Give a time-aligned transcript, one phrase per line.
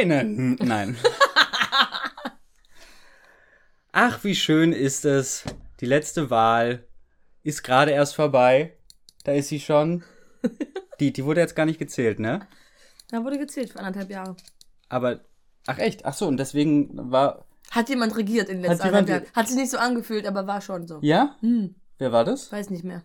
[0.00, 0.20] Beine.
[0.22, 0.96] Hm, Nein.
[3.92, 5.44] Ach, wie schön ist es.
[5.80, 6.86] Die letzte Wahl
[7.42, 8.76] ist gerade erst vorbei.
[9.24, 10.04] Da ist sie schon.
[11.00, 12.46] Die, die wurde jetzt gar nicht gezählt, ne?
[13.10, 14.36] Da wurde gezählt für anderthalb Jahre.
[14.88, 15.20] Aber,
[15.66, 19.34] ach echt, ach so, und deswegen war, Hat jemand regiert in den letzten anderthalb Jahren.
[19.36, 20.98] Hat sich nicht so angefühlt, aber war schon so.
[21.02, 21.36] ja?
[21.40, 22.50] Hm, Wer war das?
[22.52, 23.02] weiß nicht mehr.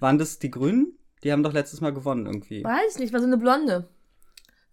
[0.00, 0.98] Waren das die Grünen?
[1.22, 2.64] Die haben doch letztes Mal gewonnen irgendwie.
[2.64, 3.88] Weiß nicht, war so eine Blonde.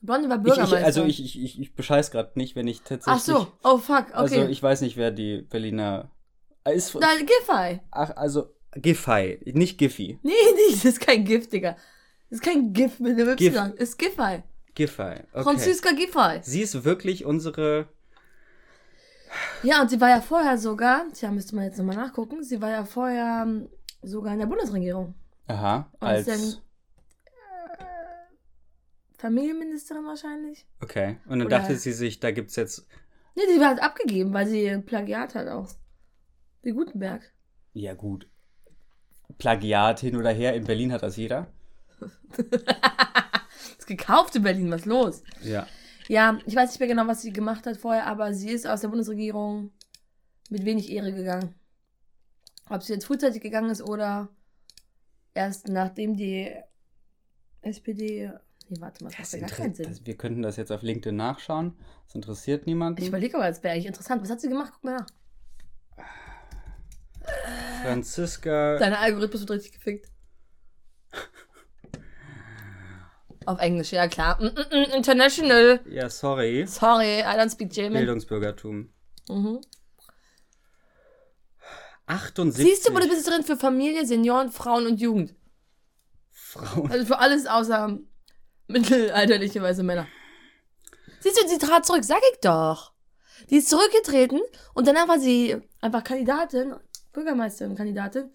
[0.02, 0.80] Blonde war Ich, Bürgermeister.
[0.80, 3.13] ich, also ich, ich, ich, ich bescheiß gerade nicht, wenn ich tatsächlich.
[3.16, 4.13] Ach so, oh fuck, okay.
[4.13, 6.09] Also ich weiß nicht, wer die Berliner
[6.63, 6.95] äh, ist.
[6.99, 7.81] Na, Giffey.
[7.91, 10.20] Ach, also Giffey, nicht Giffy.
[10.23, 10.31] Nee,
[10.70, 11.71] nicht, das ist kein Gift, Digga.
[12.30, 13.71] Das ist kein Gift mit einem Gif- Y.
[13.77, 14.43] Das ist Giffey.
[14.76, 15.20] Giffey.
[15.34, 15.43] Okay.
[15.43, 16.40] Franziska Giffey.
[16.43, 17.88] Sie ist wirklich unsere.
[19.63, 22.70] Ja, und sie war ja vorher sogar, tja, müsste man jetzt nochmal nachgucken, sie war
[22.70, 23.70] ja vorher ähm,
[24.01, 25.13] sogar in der Bundesregierung.
[25.48, 26.62] Aha, Und als.
[29.20, 30.65] Familienministerin wahrscheinlich.
[30.81, 31.17] Okay.
[31.25, 32.87] Und dann Oder- dachte sie sich, da gibt's jetzt.
[33.35, 35.70] Nee, die war halt abgegeben, weil sie Plagiat hat auch.
[36.61, 37.21] Wie Gutenberg.
[37.73, 38.27] Ja, gut.
[39.37, 40.53] Plagiat hin oder her.
[40.55, 41.48] In Berlin hat das jeder.
[43.77, 45.23] Das gekauft in Berlin, was los?
[45.41, 45.67] Ja.
[46.07, 48.81] Ja, ich weiß nicht mehr genau, was sie gemacht hat vorher, aber sie ist aus
[48.81, 49.71] der Bundesregierung
[50.49, 51.55] mit wenig Ehre gegangen.
[52.70, 54.29] Ob sie jetzt frühzeitig gegangen ist oder
[55.33, 56.51] erst nachdem die
[57.61, 58.31] SPD.
[58.70, 59.89] Nee, warte mal, das Das macht ja gar keinen Sinn.
[59.89, 61.73] das, wir könnten das jetzt auf LinkedIn nachschauen.
[62.05, 63.01] Das interessiert niemanden.
[63.01, 64.22] Ich überlege aber, das wäre eigentlich interessant.
[64.22, 64.72] Was hat sie gemacht?
[64.75, 65.07] Guck mal nach.
[67.84, 68.78] Franziska.
[68.78, 70.09] Dein Algorithmus wird richtig gefickt.
[73.45, 74.39] Auf Englisch, ja klar.
[74.39, 75.79] Mm, mm, mm, international.
[75.89, 76.67] Ja, sorry.
[76.67, 77.94] Sorry, I don't speak German.
[77.94, 78.89] Bildungsbürgertum.
[79.29, 79.61] Mhm.
[82.06, 85.33] 78 Siehst du, wo du bist drin für Familie, Senioren, Frauen und Jugend.
[86.31, 86.91] Frauen.
[86.91, 87.97] Also für alles außer
[88.69, 90.07] mittelalterliche weiße Männer.
[91.19, 92.94] Siehst du, sie trat zurück, sag ich doch.
[93.50, 94.41] Die ist zurückgetreten
[94.74, 96.75] und danach war sie einfach Kandidatin,
[97.13, 98.30] Bürgermeisterin, Kandidatin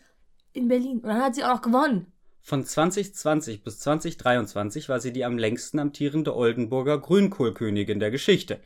[0.53, 0.99] in Berlin.
[1.01, 2.11] Und dann hat sie auch noch gewonnen.
[2.43, 8.61] Von 2020 bis 2023 war sie die am längsten amtierende Oldenburger Grünkohlkönigin der Geschichte.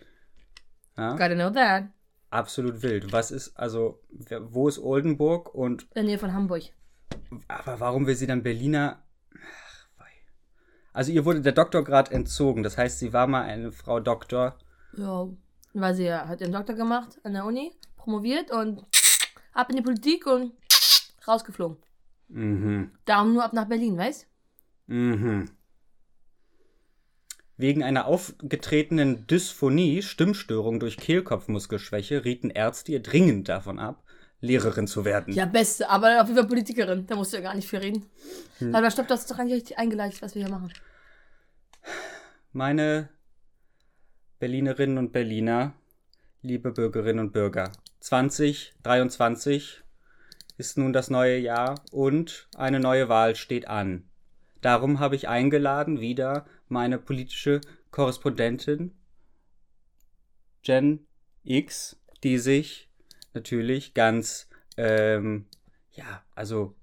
[0.96, 1.84] Ja, Gotta know that.
[2.30, 3.12] absolut wild.
[3.12, 4.00] Was ist, also,
[4.40, 6.64] wo ist Oldenburg und, In der Nähe von Hamburg.
[7.46, 9.02] aber warum will sie dann Berliner?
[10.98, 12.64] Also, ihr wurde der Doktorgrad entzogen.
[12.64, 14.58] Das heißt, sie war mal eine Frau Doktor.
[14.96, 15.28] Ja,
[15.72, 18.84] weil sie hat ihren Doktor gemacht an der Uni, promoviert und
[19.52, 20.54] ab in die Politik und
[21.28, 21.76] rausgeflogen.
[22.26, 22.90] Mhm.
[23.04, 24.26] Darum nur ab nach Berlin, weißt?
[24.88, 25.48] Mhm.
[27.56, 34.02] Wegen einer aufgetretenen Dysphonie, Stimmstörung durch Kehlkopfmuskelschwäche, rieten Ärzte ihr dringend davon ab,
[34.40, 35.32] Lehrerin zu werden.
[35.32, 37.06] Ja, beste, aber auf jeden Fall Politikerin.
[37.06, 38.06] Da musst du ja gar nicht viel reden.
[38.58, 38.74] Hm.
[38.74, 40.72] Aber stopp, das ist doch nicht richtig eingeleitet, was wir hier machen.
[42.52, 43.10] Meine
[44.38, 45.74] Berlinerinnen und Berliner,
[46.42, 49.82] liebe Bürgerinnen und Bürger, 2023
[50.56, 54.08] ist nun das neue Jahr und eine neue Wahl steht an.
[54.60, 57.60] Darum habe ich eingeladen wieder meine politische
[57.90, 58.94] Korrespondentin
[60.64, 61.06] Jen
[61.44, 62.90] X, die sich
[63.34, 65.46] natürlich ganz, ähm,
[65.92, 66.74] ja, also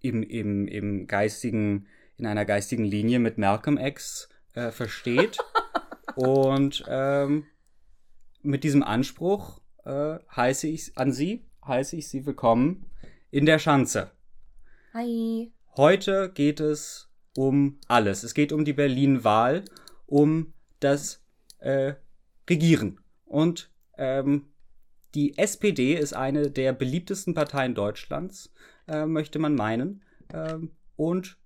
[0.00, 1.86] im, im, im geistigen,
[2.16, 5.38] in einer geistigen Linie mit Malcolm X äh, versteht.
[6.14, 7.46] Und ähm,
[8.42, 12.86] mit diesem Anspruch äh, heiße ich an Sie, heiße ich Sie willkommen
[13.30, 14.10] in der Schanze.
[14.92, 15.52] Hi.
[15.76, 18.24] Heute geht es um alles.
[18.24, 19.64] Es geht um die Berlin-Wahl,
[20.06, 21.24] um das
[21.58, 21.94] äh,
[22.48, 23.00] Regieren.
[23.24, 24.52] Und ähm,
[25.14, 28.52] die SPD ist eine der beliebtesten Parteien Deutschlands,
[28.88, 30.02] äh, möchte man meinen.
[30.32, 31.38] Ähm, und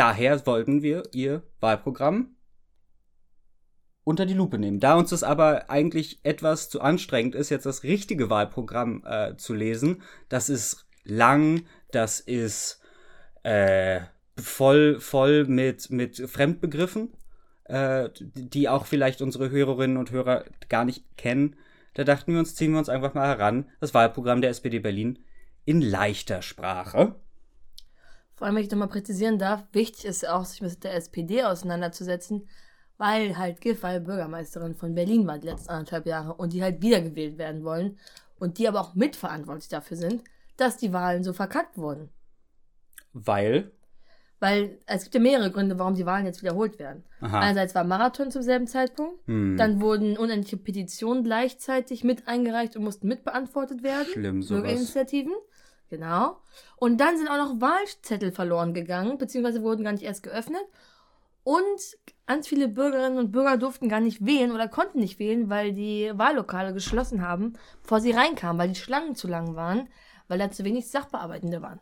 [0.00, 2.34] daher wollten wir ihr Wahlprogramm
[4.02, 4.80] unter die Lupe nehmen.
[4.80, 9.52] Da uns das aber eigentlich etwas zu anstrengend ist, jetzt das richtige Wahlprogramm äh, zu
[9.52, 12.80] lesen, das ist lang, das ist
[13.42, 14.00] äh,
[14.38, 17.12] voll, voll mit, mit Fremdbegriffen,
[17.64, 21.56] äh, die auch vielleicht unsere Hörerinnen und Hörer gar nicht kennen.
[21.92, 25.18] Da dachten wir uns, ziehen wir uns einfach mal heran, das Wahlprogramm der SPD Berlin
[25.66, 27.16] in leichter Sprache.
[28.40, 32.48] Vor allem, wenn ich nochmal präzisieren darf, wichtig ist auch, sich mit der SPD auseinanderzusetzen,
[32.96, 37.36] weil halt Giffey Bürgermeisterin von Berlin war die letzten anderthalb Jahre und die halt wiedergewählt
[37.36, 37.98] werden wollen
[38.38, 40.24] und die aber auch mitverantwortlich dafür sind,
[40.56, 42.08] dass die Wahlen so verkackt wurden.
[43.12, 43.72] Weil,
[44.38, 47.04] Weil es gibt ja mehrere Gründe, warum die Wahlen jetzt wiederholt werden.
[47.20, 52.74] aha, Einerseits war Marathon zum selben Zeitpunkt, hm, dann wurden unendliche Petitionen gleichzeitig mit eingereicht
[52.74, 54.06] und mussten mitbeantwortet werden.
[54.10, 54.62] schlimm sowas.
[54.62, 55.34] Bürgerinitiativen.
[55.90, 56.36] Genau.
[56.80, 60.62] Und dann sind auch noch Wahlzettel verloren gegangen, beziehungsweise wurden gar nicht erst geöffnet.
[61.44, 61.80] Und
[62.26, 66.10] ganz viele Bürgerinnen und Bürger durften gar nicht wählen oder konnten nicht wählen, weil die
[66.14, 69.88] Wahllokale geschlossen haben, bevor sie reinkamen, weil die Schlangen zu lang waren,
[70.26, 71.80] weil da zu wenig Sachbearbeitende waren.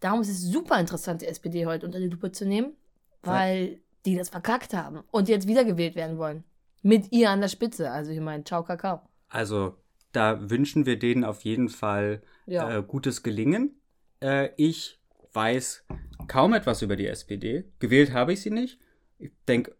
[0.00, 2.72] Darum ist es super interessant, die SPD heute unter die Lupe zu nehmen,
[3.22, 6.44] weil die das verkackt haben und jetzt wiedergewählt werden wollen.
[6.82, 7.90] Mit ihr an der Spitze.
[7.90, 9.00] Also ich meine, ciao Kakao.
[9.28, 9.76] Also
[10.12, 12.78] da wünschen wir denen auf jeden Fall Ja.
[12.78, 13.80] äh, gutes Gelingen.
[14.20, 15.00] Äh, ich
[15.32, 15.84] weiß
[16.28, 17.64] kaum etwas über die SPD.
[17.78, 18.78] Gewählt habe ich sie nicht.
[19.18, 19.74] Ich denke,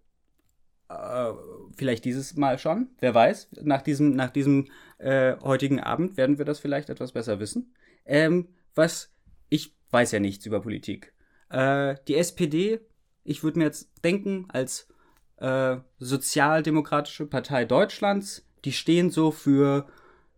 [0.89, 1.33] äh,
[1.77, 2.89] vielleicht dieses Mal schon.
[3.01, 3.49] Wer weiß.
[3.63, 7.75] Nach diesem, nach diesem äh, heutigen Abend werden wir das vielleicht etwas besser wissen.
[8.05, 9.13] Ähm, was,
[9.49, 11.13] ich weiß ja nichts über Politik.
[11.51, 12.81] Äh, die SPD,
[13.23, 14.89] ich würde mir jetzt denken, als
[15.37, 19.89] äh, Sozialdemokratische Partei Deutschlands, die stehen so für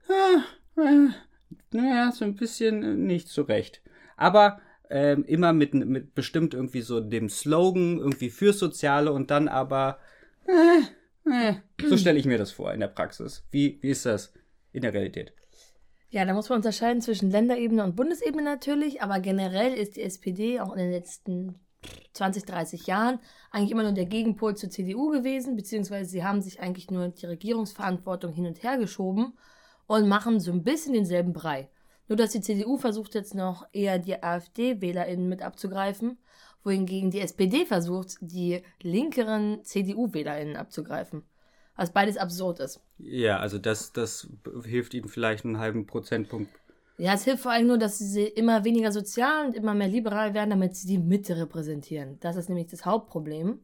[0.09, 1.09] äh, äh,
[1.71, 3.83] naja, so ein bisschen nicht so recht.
[4.17, 4.61] Aber
[4.91, 9.99] ähm, immer mit, mit bestimmt irgendwie so dem Slogan, irgendwie fürs Soziale und dann aber,
[10.47, 13.45] äh, äh, so stelle ich mir das vor in der Praxis.
[13.51, 14.33] Wie, wie ist das
[14.73, 15.33] in der Realität?
[16.11, 20.61] Ja, da muss man unterscheiden zwischen Länderebene und Bundesebene natürlich, aber generell ist die SPD
[20.61, 21.61] auch in den letzten
[22.13, 23.19] 20, 30 Jahren
[23.51, 27.27] eigentlich immer nur der Gegenpol zur CDU gewesen, beziehungsweise sie haben sich eigentlich nur die
[27.27, 29.37] Regierungsverantwortung hin und her geschoben
[29.87, 31.69] und machen so ein bisschen denselben Brei.
[32.09, 36.19] Nur dass die CDU versucht jetzt noch eher die AfD-WählerInnen mit abzugreifen,
[36.63, 41.23] wohingegen die SPD versucht, die linkeren CDU-WählerInnen abzugreifen.
[41.77, 42.81] Was beides absurd ist.
[42.99, 44.29] Ja, also das, das
[44.65, 46.51] hilft ihnen vielleicht einen halben Prozentpunkt.
[46.99, 50.33] Ja, es hilft vor allem nur, dass sie immer weniger sozial und immer mehr liberal
[50.33, 52.19] werden, damit sie die Mitte repräsentieren.
[52.21, 53.61] Das ist nämlich das Hauptproblem.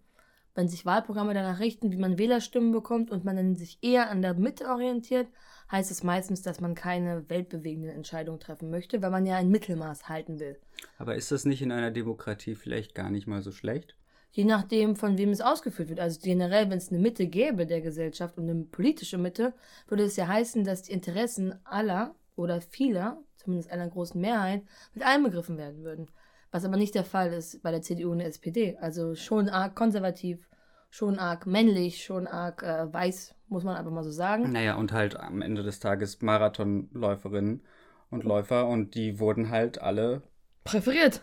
[0.55, 4.21] Wenn sich Wahlprogramme danach richten, wie man Wählerstimmen bekommt und man dann sich eher an
[4.21, 5.29] der Mitte orientiert,
[5.71, 10.11] heißt es meistens, dass man keine weltbewegenden Entscheidungen treffen möchte, weil man ja ein Mittelmaß
[10.11, 10.59] halten will.
[10.99, 13.97] Aber ist das nicht in einer Demokratie vielleicht gar nicht mal so schlecht?
[14.31, 16.01] Je nachdem, von wem es ausgeführt wird.
[16.01, 19.55] Also generell, wenn es eine Mitte gäbe der Gesellschaft und eine politische Mitte,
[19.89, 24.63] würde es ja heißen, dass die Interessen aller oder vieler, zumindest einer großen Mehrheit,
[24.95, 26.09] mit einbegriffen werden würden.
[26.53, 28.77] Was aber nicht der Fall ist bei der CDU und der SPD.
[28.81, 30.47] Also schon arg konservativ,
[30.91, 34.53] schon arg männlich, schon arg äh, weiß, muss man einfach mal so sagen.
[34.53, 37.63] Naja, und halt am Ende des Tages Marathonläuferinnen
[38.11, 40.23] und Läufer und die wurden halt alle
[40.65, 41.23] Präferiert.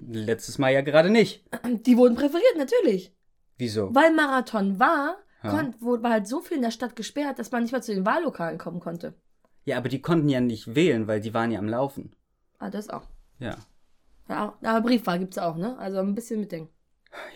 [0.00, 1.44] letztes Mal ja gerade nicht.
[1.86, 3.14] Die wurden präferiert, natürlich.
[3.56, 3.94] Wieso?
[3.94, 5.50] Weil Marathon war, Ja.
[5.50, 7.94] kon- wo- war halt so viel in der Stadt gesperrt, dass man nicht mal zu
[7.94, 9.14] den Wahllokalen kommen konnte.
[9.64, 12.14] Ja, aber die konnten ja nicht wählen, weil die waren ja am Laufen.
[12.58, 13.06] Ah, das auch.
[13.38, 13.56] Ja.
[14.28, 15.76] Ja, aber Briefwahl gibt's auch, ne?
[15.78, 16.72] Also ein bisschen mitdenken.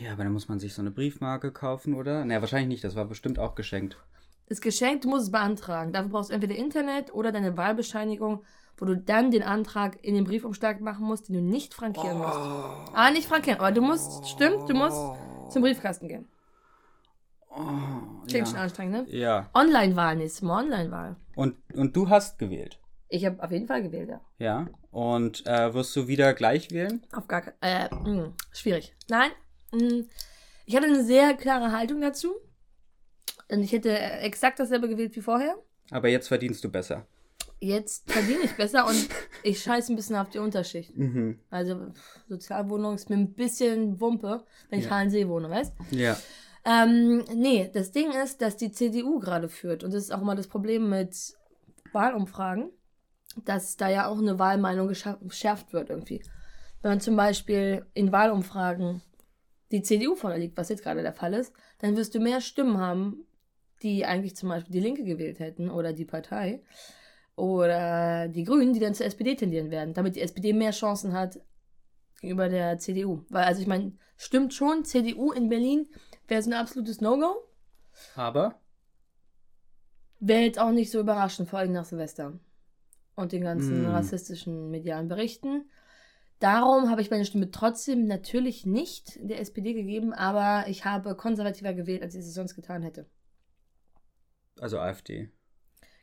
[0.01, 2.25] Ja, aber dann muss man sich so eine Briefmarke kaufen, oder?
[2.25, 2.85] Naja, wahrscheinlich nicht.
[2.85, 3.97] Das war bestimmt auch geschenkt.
[4.47, 5.93] Ist geschenkt, du musst es beantragen.
[5.93, 8.45] Dafür brauchst du entweder Internet oder deine Wahlbescheinigung,
[8.79, 12.39] wo du dann den Antrag in den Briefumschlag machen musst, den du nicht frankieren musst.
[12.95, 14.97] Ah, nicht frankieren, aber du musst, stimmt, du musst
[15.51, 16.27] zum Briefkasten gehen.
[18.29, 18.63] Klingt schon ja.
[18.63, 19.17] anstrengend, ne?
[19.17, 19.51] ja.
[19.53, 21.17] Online-Wahl, nächstes Mal Online-Wahl.
[21.35, 22.79] Und, und du hast gewählt.
[23.09, 24.21] Ich habe auf jeden Fall gewählt, ja.
[24.39, 24.67] Ja.
[24.91, 27.03] Und äh, wirst du wieder gleich wählen?
[27.13, 28.95] Auf gar keinen äh, mh, schwierig.
[29.09, 29.31] Nein,
[29.73, 30.05] mh,
[30.67, 32.35] ich hatte eine sehr klare Haltung dazu.
[33.51, 35.57] Und ich hätte exakt dasselbe gewählt wie vorher.
[35.91, 37.07] Aber jetzt verdienst du besser.
[37.61, 39.09] Jetzt verdiene ich besser und
[39.43, 40.95] ich scheiße ein bisschen auf die Unterschicht.
[40.97, 41.41] Mhm.
[41.51, 41.87] Also
[42.29, 44.91] Sozialwohnung ist mir ein bisschen Wumpe, wenn ich Ja.
[44.93, 45.73] Halensee wohne, weißt?
[45.93, 46.17] Ja.
[46.67, 49.83] Ähm, nee, das Ding ist, dass die CDU gerade führt.
[49.83, 51.17] Und das ist auch immer das Problem mit
[51.93, 52.71] Wahlumfragen,
[53.45, 56.23] dass da ja auch eine Wahlmeinung geschärft wird irgendwie.
[56.83, 59.03] Wenn man zum Beispiel in Wahlumfragen
[59.71, 62.79] die CDU vorne liegt, was jetzt gerade der Fall ist, dann wirst du mehr Stimmen
[62.79, 63.27] haben,
[63.83, 66.63] die eigentlich zum Beispiel die Linke gewählt hätten oder die Partei
[67.37, 71.39] oder die Grünen, die dann zur SPD tendieren werden, damit die SPD mehr Chancen hat
[72.21, 73.25] gegenüber der CDU.
[73.29, 75.89] Weil, also ich meine, stimmt schon, CDU in Berlin
[76.27, 77.37] wäre so ein absolutes No-Go.
[78.17, 78.61] Aber
[80.21, 82.39] Wäre jetzt auch nicht so überraschend, vor allem nach Silvester
[83.19, 83.87] und den ganzen Mm.
[83.91, 85.69] rassistischen medialen Berichten.
[86.39, 91.75] Darum habe ich meine Stimme trotzdem natürlich nicht der SPD gegeben, aber ich habe konservativer
[91.75, 93.07] gewählt, als ich es sonst getan hätte.
[94.61, 95.31] also AfD.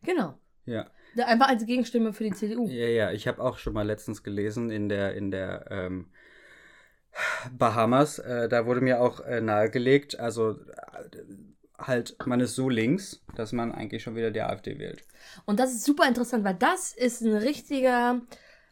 [0.03, 0.37] Genau.
[0.65, 0.89] Ja.
[1.17, 2.67] Einfach als Gegenstimme für die CDU.
[2.67, 6.11] Ja, ja, ich habe auch schon mal letztens gelesen in der, in der ähm,
[7.51, 10.55] Bahamas, äh, da wurde mir auch äh, nahegelegt, also äh,
[11.77, 15.03] halt, man ist so links, dass man eigentlich schon wieder die AfD wählt.
[15.45, 18.21] Und das ist super interessant, weil das ist ein richtiger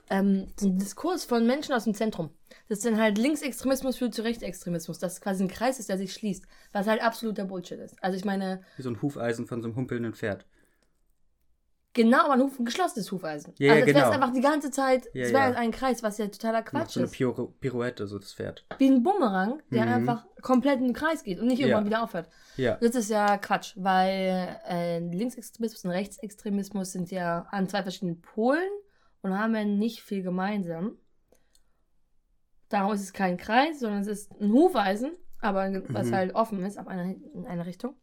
[0.09, 2.29] ähm, so ein Diskurs von Menschen aus dem Zentrum.
[2.69, 4.99] Das ist dann halt Linksextremismus führt zu Rechtsextremismus.
[4.99, 6.45] Das quasi ein Kreis ist, der sich schließt.
[6.71, 8.01] Was halt absoluter Bullshit ist.
[8.03, 10.45] Also ich meine, Wie so ein Hufeisen von so einem humpelnden Pferd.
[11.95, 13.53] Genau, aber ein, Huf, ein geschlossenes Hufeisen.
[13.59, 14.15] Ja, ja, also, als wäre es genau.
[14.23, 15.41] einfach die ganze Zeit, Ja, es wäre ja.
[15.43, 17.11] halt ein Kreis, was ja totaler Macht Quatsch so eine ist.
[17.13, 18.65] Piru Pirouette, so das Pferd.
[18.79, 19.91] Wie ein Bumerang, der Mhm.
[19.93, 22.27] einfach komplett in den Kreis geht und nicht irgendwann wieder aufhört.
[22.57, 22.77] Ja.
[22.81, 28.71] Das ist ja Quatsch, weil äh, Linksextremismus und Rechtsextremismus sind ja an zwei verschiedenen Polen
[29.21, 30.97] und haben ja nicht viel gemeinsam.
[32.69, 36.15] Darum ist es kein Kreis, sondern es ist ein Hufeisen, aber was Mhm.
[36.15, 37.95] halt offen ist, ab einer, in eine Richtung.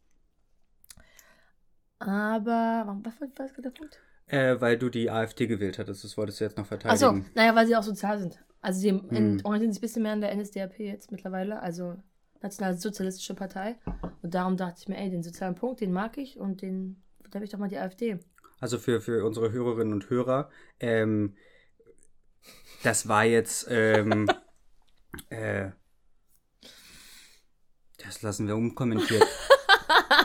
[2.00, 3.98] Aber, warum- was war gerade der Punkt?
[4.26, 7.26] Äh, weil du die AfD gewählt hattest, das wolltest du jetzt noch Achso, verteidigen.
[7.34, 8.38] naja, weil sie auch sozial sind.
[8.62, 9.40] Also sie Hm.
[9.44, 11.96] orientieren sich ein bisschen mehr an der NSDAP jetzt mittlerweile, also
[12.42, 13.76] Nationalsozialistische Partei.
[14.22, 17.34] Und darum dachte ich mir, ey, den sozialen Punkt, den mag ich und den, da
[17.36, 18.18] habe ich doch mal die AfD.
[18.60, 21.36] Also für, für unsere Hörerinnen und Hörer, ähm,
[22.82, 24.26] das war jetzt, ähm,
[25.30, 25.70] äh,
[27.98, 29.26] das lassen wir unkommentiert.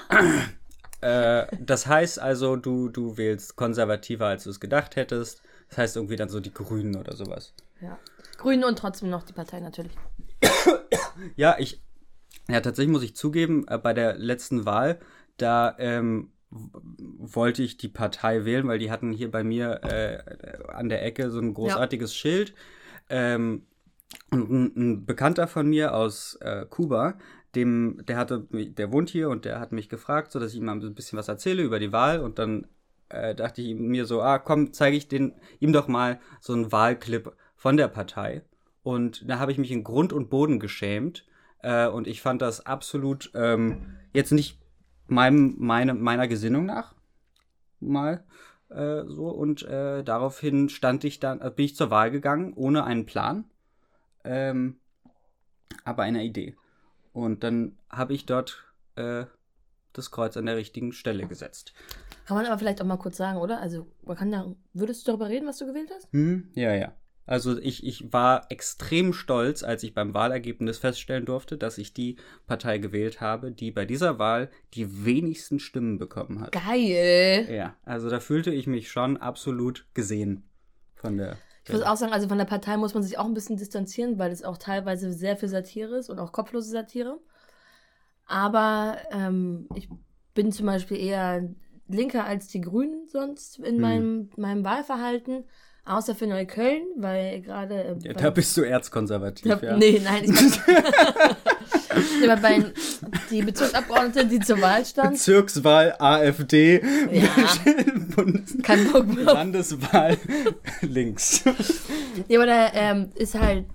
[1.06, 5.42] äh, das heißt also, du, du wählst konservativer, als du es gedacht hättest.
[5.70, 7.54] Das heißt irgendwie dann so die Grünen oder sowas.
[7.82, 7.98] Ja.
[8.38, 9.94] Grüne und trotzdem noch die Partei natürlich.
[11.36, 11.82] Ja, ich,
[12.50, 15.00] ja, tatsächlich muss ich zugeben, äh, bei der letzten Wahl,
[15.38, 20.90] da ähm, wollte ich die Partei wählen, weil die hatten hier bei mir äh, an
[20.90, 22.54] der Ecke so ein großartiges Schild.
[23.10, 23.66] Ähm,
[24.32, 27.18] und ein, ein Bekannter von mir aus äh, Kuba,
[27.56, 30.66] dem, der hatte, der wohnt hier und der hat mich gefragt, so dass ich ihm
[30.66, 32.68] mal ein bisschen was erzähle über die Wahl und dann
[33.10, 36.72] äh, dachte ich mir so, ah, komm, zeige ich den, ihm doch mal so einen
[36.72, 38.44] Wahlclip von der Partei.
[38.84, 41.26] Und da habe ich mich in Grund und Boden geschämt.
[41.60, 44.60] Äh, und ich fand das absolut ähm, jetzt nicht
[45.08, 46.94] meinem, meine, meiner Gesinnung nach
[47.80, 48.24] mal
[48.70, 49.30] äh, so.
[49.30, 53.46] Und äh, daraufhin stand ich dann, äh, bin ich zur Wahl gegangen, ohne einen Plan,
[54.24, 54.78] ähm,
[55.84, 56.56] aber eine Idee.
[57.16, 58.66] Und dann habe ich dort
[58.98, 59.24] äh,
[59.94, 61.74] das Kreuz an der richtigen Stelle gesetzt.
[62.26, 63.62] Kann man aber vielleicht auch mal kurz sagen, oder?
[63.62, 66.12] Also, man kann ja, würdest du darüber reden, was du gewählt hast?
[66.12, 66.94] Hm, ja, ja.
[67.26, 72.18] Also ich, ich war extrem stolz, als ich beim Wahlergebnis feststellen durfte, dass ich die
[72.48, 76.52] Partei gewählt habe, die bei dieser Wahl die wenigsten Stimmen bekommen hat.
[76.52, 77.48] Geil!
[77.50, 80.44] Ja, also da fühlte ich mich schon absolut gesehen
[80.96, 81.38] von der.
[81.68, 84.20] Ich muss auch sagen, also von der Partei muss man sich auch ein bisschen distanzieren,
[84.20, 87.20] weil es auch teilweise sehr viel Satire ist und auch kopflose Satire.
[88.28, 89.90] Aber ähm, ich
[90.34, 91.50] bin zum Beispiel eher
[91.88, 93.82] linker als die Grünen sonst in Hm.
[93.82, 95.46] meinem, meinem Wahlverhalten.
[95.88, 97.76] Außer für Neukölln, weil gerade.
[97.84, 99.78] äh, ja, da bist du erzkonservativ, da, ja.
[99.78, 100.32] Nee, nein, ich.
[102.24, 102.64] aber bei
[103.30, 105.12] die Bezirksabgeordnete, die zur Wahl stand.
[105.14, 106.82] Bezirkswahl AfD,
[107.12, 107.30] Ja.
[108.16, 108.58] Bundes.
[109.26, 110.18] Landeswahl
[110.82, 111.44] links.
[112.28, 113.66] Ja, aber da ähm, ist halt,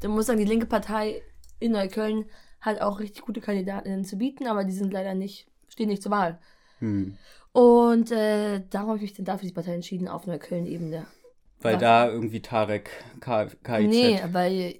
[0.00, 1.22] da muss sagen, die linke Partei
[1.58, 2.26] in Neukölln
[2.60, 6.12] hat auch richtig gute Kandidatinnen zu bieten, aber die sind leider nicht, stehen nicht zur
[6.12, 6.38] Wahl.
[6.78, 7.16] Hm.
[7.52, 11.06] Und äh, darum habe ich mich dann dafür die Partei entschieden, auf Neukölln-Ebene.
[11.62, 11.80] Weil Was?
[11.80, 13.88] da irgendwie Tarek KIZ.
[13.88, 14.76] Nee, weil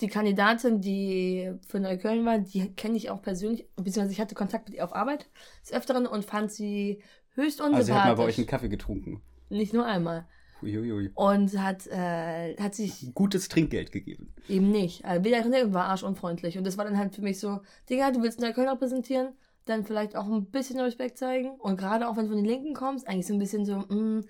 [0.00, 4.68] die Kandidatin, die für Neukölln war, die kenne ich auch persönlich, beziehungsweise ich hatte Kontakt
[4.68, 5.28] mit ihr auf Arbeit
[5.62, 7.00] des Öfteren und fand sie
[7.34, 8.38] höchst Also sie hat mal bei euch unsympathisch.
[8.38, 9.22] einen Kaffee getrunken.
[9.50, 10.26] nicht nur einmal.
[10.62, 11.10] Uiuiui.
[11.14, 14.32] Und hat, äh, hat sich Gutes Trinkgeld gegeben.
[14.48, 15.04] Eben nicht.
[15.04, 16.56] Also weder René war arschunfreundlich.
[16.56, 17.60] Und das war dann halt für mich so,
[17.90, 19.34] Digga, du willst Neukölln repräsentieren,
[19.66, 21.50] dann vielleicht auch ein bisschen Respekt zeigen.
[21.60, 24.22] Und gerade auch wenn du von den Linken kommst, eigentlich so ein bisschen so, mh,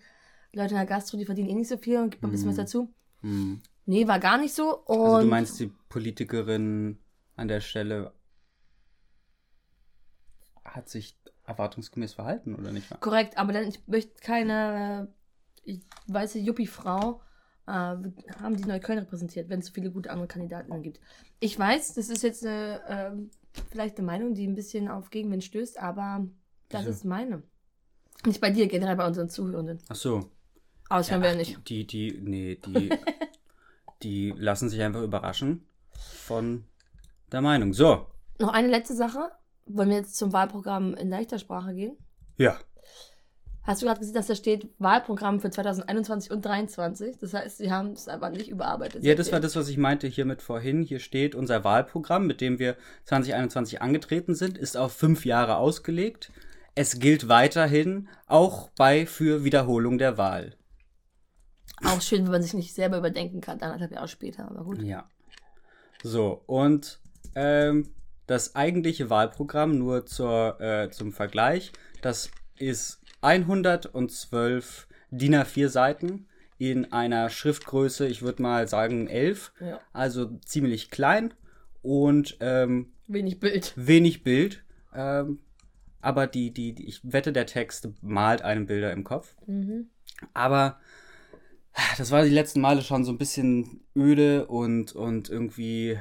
[0.55, 2.49] Leute in der Gastro, die verdienen eh nicht so viel und gib mal ein bisschen
[2.49, 2.61] was Mhm.
[2.61, 2.93] dazu.
[3.21, 3.61] Hm.
[3.87, 4.79] Nee, war gar nicht so.
[4.85, 6.99] Und Also du meinst, die Politikerin
[7.37, 8.13] an der Stelle
[10.65, 12.89] hat sich erwartungsgemäß verhalten, oder nicht?
[13.01, 15.09] korrekt, aber dann, ich möchte keine
[15.65, 17.21] äh, ich, weiße Juppie-Frau
[17.67, 21.01] äh, haben die Neukölln repräsentiert, wenn es so viele gute andere Kandidatinnen gibt.
[21.41, 23.31] Ich weiß, das ist jetzt eine, ähm,
[23.71, 26.27] vielleicht eine Meinung, die ein bisschen auf Gegenwind stößt, aber
[26.69, 26.91] das Wieso?
[26.91, 27.43] ist meine.
[28.27, 29.79] Nicht bei dir, generell bei unseren Zuhörenden.
[29.89, 30.31] Ach so.
[30.89, 31.69] Ausführen wir ja nicht.
[31.69, 32.91] Die, die, nee, die,
[34.05, 36.65] die lassen sich einfach überraschen von
[37.33, 37.73] der Meinung.
[37.73, 38.07] So.
[38.39, 39.31] Noch eine letzte Sache.
[39.67, 41.97] Wollen wir jetzt zum Wahlprogramm in leichter Sprache gehen?
[42.37, 42.59] Ja.
[43.63, 47.17] Hast du gerade gesehen, dass da steht Wahlprogramm für 2021 und 2023?
[47.19, 49.03] Das heißt, sie haben es aber nicht überarbeitet.
[49.03, 50.83] Ja, das war das, was ich meinte hiermit vorhin.
[50.83, 56.31] Hier steht, unser Wahlprogramm, mit dem wir 2021 angetreten sind, ist auf fünf Jahre ausgelegt.
[56.75, 60.57] Es gilt weiterhin auch bei für Wiederholung der Wahl.
[61.83, 64.83] Auch schön, wenn man sich nicht selber überdenken kann, anderthalb Jahre später, aber gut.
[64.83, 65.09] Ja.
[66.03, 67.01] So, und
[67.35, 67.89] ähm,
[68.27, 76.29] das eigentliche Wahlprogramm, nur zur, äh, zum Vergleich, das ist 112 DIN A4 Seiten
[76.59, 79.81] in einer Schriftgröße, ich würde mal sagen 11, Ja.
[79.93, 81.35] also ziemlich klein
[81.83, 83.73] und ähm, Wenig Bild.
[83.77, 84.63] wenig Bild.
[84.95, 85.41] Ähm,
[86.01, 89.35] aber die, die, die, ich wette, der Text malt einem Bilder im Kopf.
[89.47, 89.89] Mhm.
[90.33, 90.79] Aber
[91.99, 95.99] das war die letzten Male schon so ein bisschen öde und, und irgendwie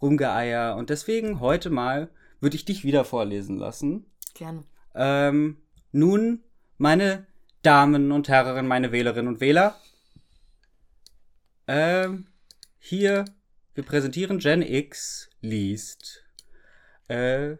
[0.00, 0.76] rumgeeier.
[0.76, 2.10] Und deswegen heute mal
[2.40, 4.06] würde ich dich wieder vorlesen lassen.
[4.34, 4.64] Gerne.
[4.94, 5.58] Ähm,
[5.92, 6.42] nun,
[6.78, 7.26] meine
[7.62, 9.76] Damen und Herren, meine Wählerinnen und Wähler.
[11.68, 12.26] Ähm,
[12.78, 13.24] hier,
[13.74, 16.24] wir präsentieren Gen X liest
[17.08, 17.56] äh,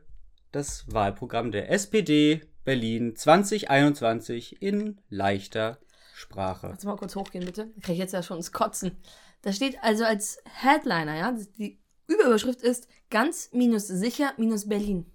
[0.51, 5.79] das Wahlprogramm der SPD Berlin 2021 in leichter
[6.23, 6.69] Sprache.
[6.69, 7.67] Kannst du mal kurz hochgehen, bitte?
[7.67, 8.97] Da krieg ich jetzt ja schon ins Kotzen.
[9.43, 15.07] Da steht also als Headliner, ja, die Überüberschrift ist ganz minus sicher minus Berlin.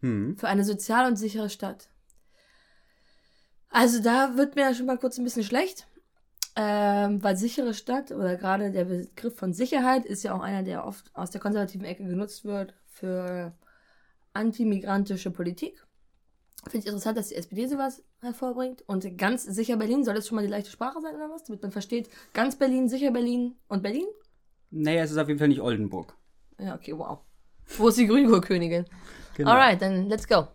[0.00, 0.36] Hm.
[0.36, 1.88] Für eine sozial und sichere Stadt.
[3.70, 5.86] Also da wird mir ja schon mal kurz ein bisschen schlecht.
[6.56, 10.86] Ähm, weil sichere Stadt oder gerade der Begriff von Sicherheit ist ja auch einer, der
[10.86, 13.52] oft aus der konservativen Ecke genutzt wird für
[14.34, 15.84] antimigrantische Politik.
[16.70, 18.82] Finde ich interessant, dass die SPD sowas hervorbringt.
[18.86, 21.44] Und ganz sicher Berlin, soll das schon mal die leichte Sprache sein oder was?
[21.44, 24.06] Damit man versteht, ganz Berlin, sicher Berlin und Berlin?
[24.70, 26.16] Naja, es ist auf jeden Fall nicht Oldenburg.
[26.58, 27.20] Ja, okay, wow.
[27.78, 28.86] Wo ist die Grünkohlkönigin?
[29.36, 29.50] Genau.
[29.50, 30.48] Alright, dann let's go.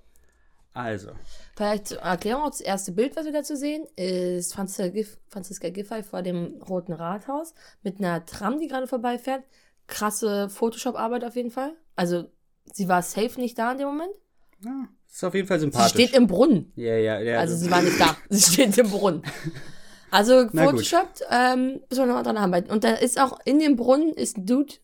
[0.73, 1.11] Also,
[1.55, 6.61] Vielleicht zur Erklärung, das erste Bild, was wir dazu sehen, ist Franziska Giffey vor dem
[6.61, 9.43] Roten Rathaus mit einer Tram, die gerade vorbeifährt.
[9.87, 11.75] Krasse Photoshop-Arbeit auf jeden Fall.
[11.95, 12.29] Also,
[12.71, 14.15] sie war safe nicht da in dem Moment.
[14.63, 15.91] ja, ist auf jeden Fall Sie sympathisch.
[15.91, 16.71] steht im Brunnen.
[16.75, 17.39] ja, ja, ja.
[17.39, 18.15] Also, sie war nicht da.
[18.29, 19.23] Sie steht im Brunnen.
[20.11, 20.47] Also.
[20.49, 22.71] Photoshop, ähm, müssen wir noch dran arbeiten.
[22.71, 24.75] Und da ist auch in dem Brunnen ist ein Dude,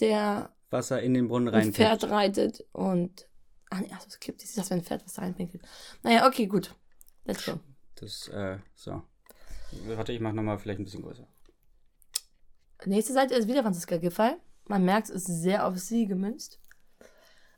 [0.00, 1.72] der Wasser in den Brunnen ein rein.
[1.72, 3.26] Pferd reitet und.
[3.70, 4.42] Ah, nee, ach, das kippt.
[4.42, 5.62] Ist das, wenn ein Pferd was da reinpinkelt?
[6.02, 6.74] Naja, okay, gut.
[7.24, 7.60] Let's go.
[7.96, 9.02] Das, äh, so.
[9.86, 11.26] Warte, ich mach nochmal vielleicht ein bisschen größer.
[12.86, 14.32] Nächste Seite ist wieder Franziska Giffey.
[14.66, 16.59] Man merkt, es ist sehr auf sie gemünzt.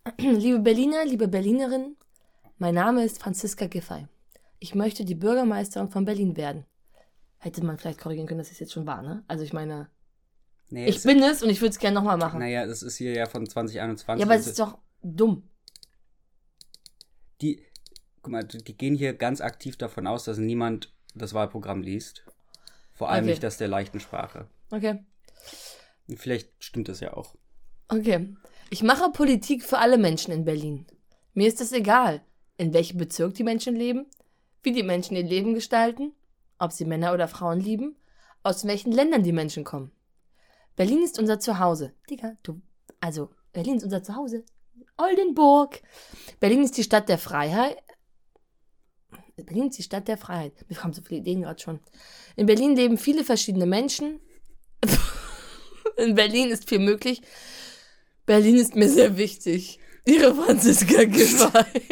[0.19, 1.97] liebe Berliner, liebe Berlinerin,
[2.59, 4.07] mein Name ist Franziska Giffey.
[4.59, 6.65] Ich möchte die Bürgermeisterin von Berlin werden.
[7.39, 9.25] Hätte man vielleicht korrigieren können, dass es jetzt schon war, ne?
[9.29, 9.91] Also ich meine,
[10.71, 12.39] Nee, ich bin es und ich würde es gerne nochmal machen.
[12.39, 14.21] Naja, das ist hier ja von 2021.
[14.21, 15.49] ja, aber es ist doch dumm.
[17.43, 17.63] die,
[18.23, 22.25] guck mal, die gehen hier ganz aktiv davon aus, dass niemand das Wahlprogramm liest.
[22.95, 23.31] Vor allem Okay.
[23.33, 24.47] nicht das der leichten Sprache.
[24.71, 25.05] Okay.
[26.17, 27.35] Vielleicht stimmt das ja auch.
[27.89, 28.35] Okay.
[28.73, 30.87] Ich mache Politik für alle Menschen in Berlin.
[31.35, 32.25] Mir ist es egal,
[32.57, 34.07] in welchem Bezirk die Menschen leben,
[34.63, 36.15] wie die Menschen ihr Leben gestalten,
[36.59, 37.97] ob sie Männer oder Frauen lieben,
[38.43, 39.93] aus welchen Ländern die Menschen kommen.
[40.75, 41.93] Berlin ist unser Zuhause.
[42.09, 42.63] Digga, du.
[42.99, 44.43] Also, Berlin ist unser Zuhause.
[44.97, 45.83] Oldenburg.
[46.41, 47.77] Berlin ist die Stadt der Freiheit.
[49.37, 50.55] Berlin ist die Stadt der Freiheit.
[50.71, 51.81] Mir kommen so viele Ideen gerade schon.
[52.37, 54.19] In Berlin leben viele verschiedene Menschen.
[55.99, 57.21] In Berlin ist viel möglich.
[58.33, 59.79] Berlin ist mir sehr wichtig.
[60.07, 61.83] Ihre Franziska Giffey.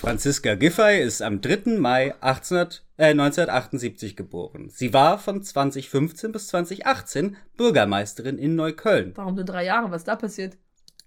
[0.00, 1.80] Franziska Giffey ist am 3.
[1.80, 4.70] Mai 1800, äh, 1978 geboren.
[4.70, 9.10] Sie war von 2015 bis 2018 Bürgermeisterin in Neukölln.
[9.16, 9.90] Warum nur drei Jahre?
[9.90, 10.56] Was ist da passiert?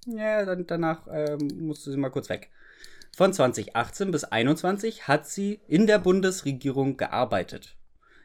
[0.06, 2.50] Ja, dann, danach ähm, musste sie mal kurz weg.
[3.16, 7.77] Von 2018 bis 2021 hat sie in der Bundesregierung gearbeitet.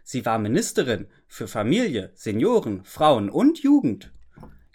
[0.02, 4.12] Sie war Ministerin für Familie, Senioren, Frauen und Jugend.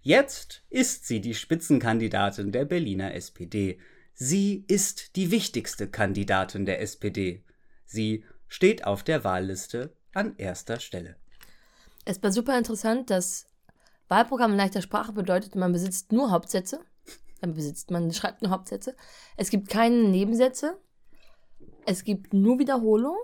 [0.02, 3.80] Jetzt ist sie die Spitzenkandidatin der Berliner SPD.
[4.14, 7.44] Sie ist die wichtigste Kandidatin der SPD.
[7.86, 11.18] Sie steht auf der Wahlliste an erster Stelle.
[12.06, 13.48] Es war super interessant, dass
[14.08, 16.80] Wahlprogramm in leichter Sprache bedeutet, man besitzt nur Hauptsätze.
[17.42, 18.96] Dann besitzt man, schreibt nur Hauptsätze.
[19.36, 20.78] Es gibt keine Nebensätze.
[21.86, 23.18] Es gibt nur Wiederholung.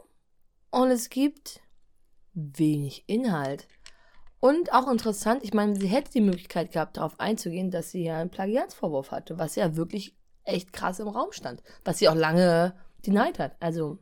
[0.69, 1.61] Und es gibt
[2.33, 3.67] wenig Inhalt.
[4.39, 8.19] Und auch interessant, ich meine, sie hätte die Möglichkeit gehabt, darauf einzugehen, dass sie ja
[8.19, 11.63] einen Plagiatsvorwurf hatte, was ja wirklich echt krass im Raum stand.
[11.85, 13.55] Was sie auch lange denied hat.
[13.61, 13.99] Also,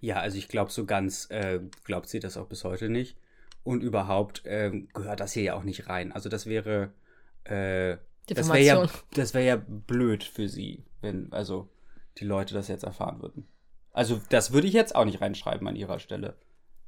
[0.00, 3.16] Ja, also ich glaube, so ganz äh, glaubt sie das auch bis heute nicht.
[3.62, 6.12] Und überhaupt ähm, gehört das hier ja auch nicht rein.
[6.12, 6.92] Also das wäre,
[7.44, 11.70] äh, das wäre ja, das wäre ja blöd für sie, wenn also
[12.18, 13.48] die Leute das jetzt erfahren würden.
[13.92, 16.36] Also das würde ich jetzt auch nicht reinschreiben an ihrer Stelle.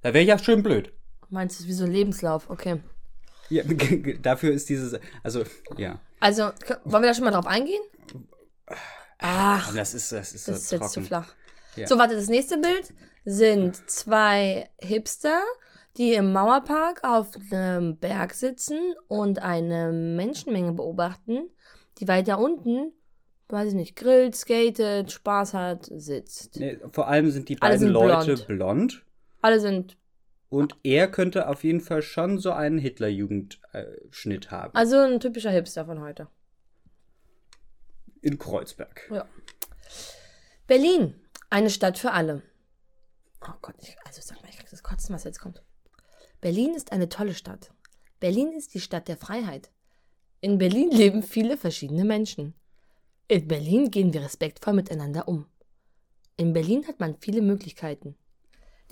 [0.03, 0.93] Da wäre ja schön blöd.
[1.31, 2.49] meinst du, es ist wie so ein Lebenslauf?
[2.51, 2.81] Okay.
[3.49, 3.63] Ja,
[4.23, 5.45] dafür ist dieses, also
[5.77, 6.51] ja, Also,
[6.85, 7.83] wollen wir da schon mal drauf eingehen?
[9.19, 11.35] Ach, das ist das ist, das ist so jetzt zu flach.
[11.77, 11.87] Ja.
[11.87, 12.93] So, warte, das nächste Bild
[13.25, 15.43] sind zwei Hipster,
[15.97, 18.79] die im Mauerpark auf einem Berg sitzen
[19.09, 21.49] und eine Menschenmenge beobachten,
[21.99, 22.93] die weiter unten,
[23.49, 26.57] weiß ich nicht, grillt, skatet, Spaß hat, sitzt.
[26.57, 28.47] Nee, vor allem sind die beiden sind Leute blond.
[28.47, 29.06] blond.
[29.47, 29.97] Alle sind,
[30.49, 34.75] Und er könnte auf jeden Fall schon so einen Hitlerjugendschnitt haben.
[34.75, 36.27] also ein typischer Hipster von heute.
[38.23, 39.09] in Kreuzberg.
[39.09, 39.25] Ja.
[40.67, 41.15] Berlin,
[41.49, 42.43] eine Stadt für alle.
[43.41, 45.63] Oh Gott, ich, also sag mal, ich krieg das Kotzen, was jetzt kommt.
[46.41, 47.71] Berlin ist eine tolle Stadt.
[48.19, 49.71] Berlin ist die Stadt der Freiheit.
[50.41, 52.55] In Berlin leben viele verschiedene Menschen.
[53.29, 55.47] In Berlin gehen wir respektvoll miteinander um.
[56.37, 58.17] In Berlin hat man viele Möglichkeiten.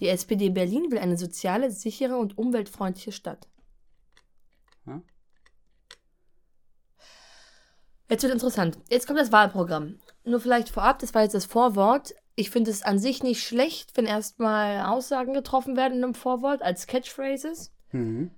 [0.01, 3.49] Die SPD Berlin will eine soziale, sichere und umweltfreundliche Stadt.
[4.85, 5.03] Hm?
[8.09, 8.79] Jetzt wird interessant.
[8.91, 9.99] Jetzt kommt das Wahlprogramm.
[10.25, 12.15] Nur vielleicht vorab, das war jetzt das Vorwort.
[12.37, 16.63] Ich finde es an sich nicht schlecht, wenn erstmal Aussagen getroffen werden in einem Vorwort
[16.63, 17.73] als Catchphrases.
[17.93, 18.31] Mhm.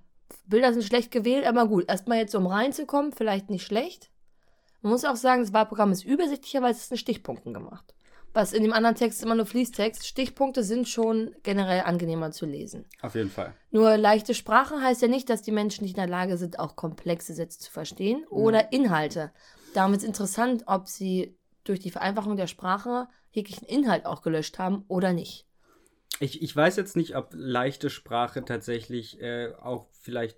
[0.45, 1.85] Bilder sind schlecht gewählt, aber gut.
[1.87, 4.11] Erstmal jetzt, um reinzukommen, vielleicht nicht schlecht.
[4.81, 7.95] Man muss auch sagen, das Wahlprogramm ist übersichtlicher, weil es ist in Stichpunkten gemacht.
[8.37, 10.05] Was in dem anderen Text immer nur Fließtext.
[10.05, 12.85] Stichpunkte sind schon generell angenehmer zu lesen.
[13.01, 13.55] Auf jeden Fall.
[13.71, 16.75] Nur leichte Sprache heißt ja nicht, dass die Menschen nicht in der Lage sind, auch
[16.75, 19.31] komplexe Sätze zu verstehen oder Inhalte.
[19.73, 24.85] Darum ist interessant, ob sie durch die Vereinfachung der Sprache jeglichen Inhalt auch gelöscht haben
[24.87, 25.47] oder nicht.
[26.19, 30.37] Ich, ich weiß jetzt nicht, ob leichte Sprache tatsächlich äh, auch vielleicht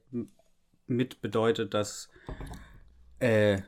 [0.88, 2.08] mit bedeutet, dass
[3.20, 3.60] äh,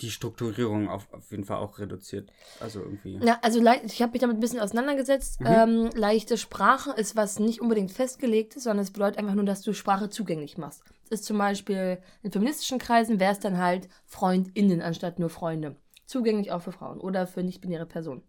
[0.00, 2.32] die Strukturierung auf, auf jeden Fall auch reduziert.
[2.60, 3.18] Also irgendwie.
[3.22, 5.40] Ja, also ich habe mich damit ein bisschen auseinandergesetzt.
[5.44, 9.62] Ähm, leichte Sprache ist was nicht unbedingt festgelegt ist, sondern es bedeutet einfach nur, dass
[9.62, 10.82] du Sprache zugänglich machst.
[11.08, 15.76] Das ist zum Beispiel in feministischen Kreisen wäre es dann halt FreundInnen anstatt nur Freunde.
[16.06, 18.22] Zugänglich auch für Frauen oder für nicht-binäre Personen.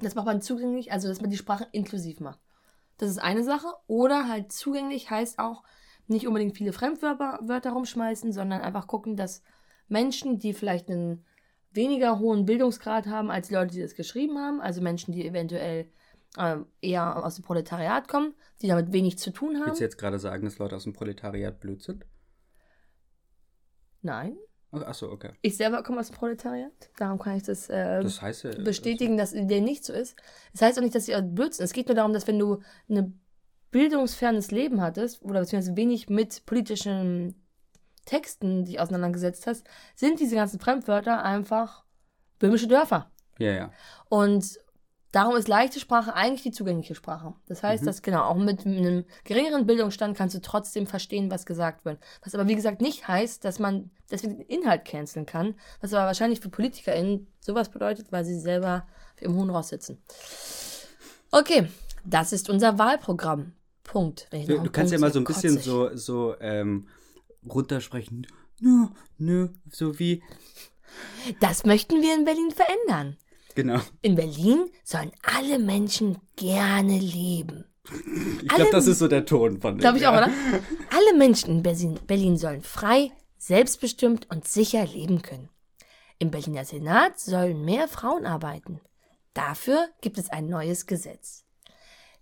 [0.00, 2.40] Das macht man zugänglich, also dass man die Sprache inklusiv macht.
[2.98, 3.68] Das ist eine Sache.
[3.86, 5.62] Oder halt zugänglich heißt auch
[6.08, 9.42] nicht unbedingt viele Fremdwörter Wörter rumschmeißen, sondern einfach gucken, dass
[9.88, 11.24] Menschen, die vielleicht einen
[11.70, 15.90] weniger hohen Bildungsgrad haben als die Leute, die das geschrieben haben, also Menschen, die eventuell
[16.38, 19.66] ähm, eher aus dem Proletariat kommen, die damit wenig zu tun haben.
[19.66, 22.04] Willst du jetzt gerade sagen, dass Leute aus dem Proletariat blöd sind?
[24.02, 24.36] Nein.
[24.72, 25.30] Ach, ach so, okay.
[25.42, 26.90] Ich selber komme aus dem Proletariat.
[26.98, 28.50] Darum kann ich das, äh, Das heißt ja.
[28.62, 30.16] bestätigen, dass der nicht so ist.
[30.52, 31.64] Das heißt auch nicht, dass sie Blödsinn.
[31.64, 33.20] Es geht nur darum, dass wenn du ein
[33.70, 37.45] bildungsfernes Leben hattest oder beziehungsweise wenig mit politischen
[38.06, 41.84] Texten dich auseinandergesetzt hast, sind diese ganzen Fremdwörter einfach
[42.38, 43.10] böhmische Dörfer.
[43.38, 43.70] Ja, ja.
[44.08, 44.58] Und
[45.12, 47.34] darum ist leichte Sprache eigentlich die zugängliche Sprache.
[47.46, 47.86] Das heißt, Mhm.
[47.86, 51.98] dass genau, auch mit einem geringeren Bildungsstand kannst du trotzdem verstehen, was gesagt wird.
[52.22, 56.06] Was aber wie gesagt nicht heißt, dass man deswegen den Inhalt canceln kann, was aber
[56.06, 58.86] wahrscheinlich für PolitikerInnen sowas bedeutet, weil sie selber
[59.20, 60.02] im hohen Ross sitzen.
[61.30, 61.68] Okay,
[62.04, 63.52] das ist unser Wahlprogramm.
[63.82, 64.26] Punkt.
[64.32, 66.88] Du, du kannst ja mal so ein bisschen kotze so, so ähm,
[67.50, 68.26] runtersprechen.
[68.60, 68.86] Nö,
[69.18, 70.22] nö, so wie.
[71.40, 73.16] Das möchten wir in Berlin verändern.
[73.54, 73.80] Genau.
[74.02, 77.64] In Berlin sollen alle Menschen gerne leben.
[78.42, 79.80] Ich glaube, das ist so der Ton von dem.
[79.80, 80.24] Glaube ich auch, ja.
[80.24, 80.32] oder?
[80.90, 85.48] Alle Menschen in Berlin, Berlin sollen frei, selbstbestimmt und sicher leben können.
[86.18, 88.80] Im Berliner Senat sollen mehr Frauen arbeiten.
[89.34, 91.44] Dafür gibt es ein neues Gesetz.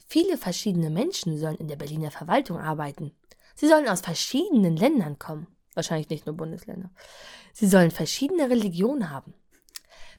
[0.07, 3.13] Viele verschiedene Menschen sollen in der Berliner Verwaltung arbeiten.
[3.55, 5.47] Sie sollen aus verschiedenen Ländern kommen.
[5.75, 6.91] Wahrscheinlich nicht nur Bundesländer.
[7.53, 9.35] Sie sollen verschiedene Religionen haben.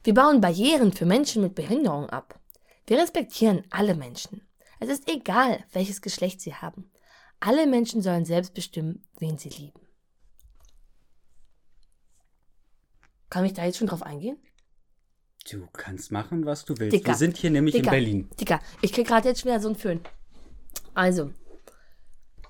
[0.04, 2.38] Wir bauen Barrieren für Menschen mit Behinderung ab.
[2.86, 4.46] Wir respektieren alle Menschen.
[4.78, 6.90] Es ist egal, welches Geschlecht sie haben.
[7.40, 9.80] Alle Menschen sollen selbst bestimmen, wen sie lieben.
[13.28, 14.38] Kann ich da jetzt schon drauf eingehen?
[15.50, 16.94] Du kannst machen, was du willst.
[16.94, 17.08] Dicker.
[17.08, 18.30] Wir sind hier nämlich Dicker, in Berlin.
[18.40, 20.00] Dicker, ich krieg gerade jetzt schon wieder so einen Föhn.
[20.94, 21.32] Also,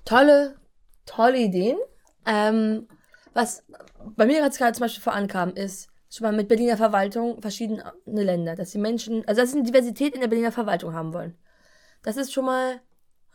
[0.05, 0.57] tolle,
[1.07, 1.79] tolle Ideen.
[2.27, 2.89] Ähm,
[3.33, 3.65] was
[4.17, 8.55] bei mir jetzt gerade zum Beispiel vorankam, ist schon mal mit Berliner Verwaltung verschiedene Länder,
[8.55, 11.37] dass die Menschen, also dass sie eine Diversität in der Berliner Verwaltung haben wollen.
[12.03, 12.81] Das ist schon mal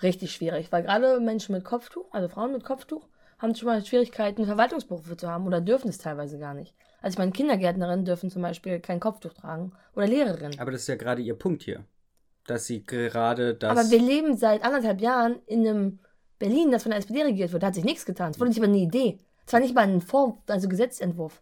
[0.02, 3.08] richtig schwierig, weil gerade Menschen mit Kopftuch, also Frauen mit Kopftuch,
[3.38, 6.76] haben schon mal Schwierigkeiten, Verwaltungsberufe zu haben oder dürfen es teilweise gar nicht.
[7.02, 10.60] Also ich meine, Kindergärtnerinnen dürfen zum Beispiel kein Kopftuch tragen oder Lehrerinnen.
[10.60, 11.86] Aber das ist ja gerade ihr Punkt hier.
[12.46, 13.72] Dass sie gerade das.
[13.72, 16.00] Aber wir leben seit anderthalb Jahren in einem
[16.42, 17.64] Berlin, das von der SPD regiert wird.
[17.64, 18.32] Da hat sich nichts getan.
[18.32, 19.20] Es wurde nicht mal eine Idee.
[19.46, 21.42] Es war nicht mal ein Vor also Gesetzentwurf.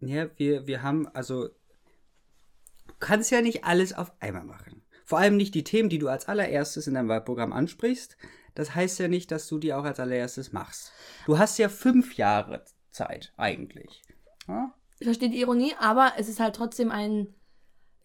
[0.00, 4.82] Ja, wir, wir haben, also, du kannst ja nicht alles auf einmal machen.
[5.06, 8.16] Vor allem nicht die Themen, die du als allererstes in deinem Wahlprogramm ansprichst.
[8.54, 10.92] Das heißt ja nicht, dass du die auch als allererstes machst.
[11.26, 14.02] Du hast ja fünf Jahre Zeit, eigentlich.
[14.46, 14.74] Ja?
[14.98, 17.34] Ich verstehe die Ironie, aber es ist halt trotzdem ein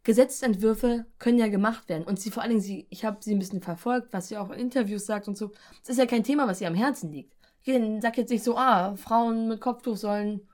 [0.09, 2.03] Gesetzentwürfe können ja gemacht werden.
[2.03, 4.49] Und sie vor allen Dingen, sie, ich habe sie ein bisschen verfolgt, was sie auch
[4.49, 5.51] in Interviews sagt und so.
[5.83, 7.35] Es ist ja kein Thema, was ihr am Herzen liegt.
[8.01, 10.49] Sag jetzt nicht so, ah, Frauen mit Kopftuch sollen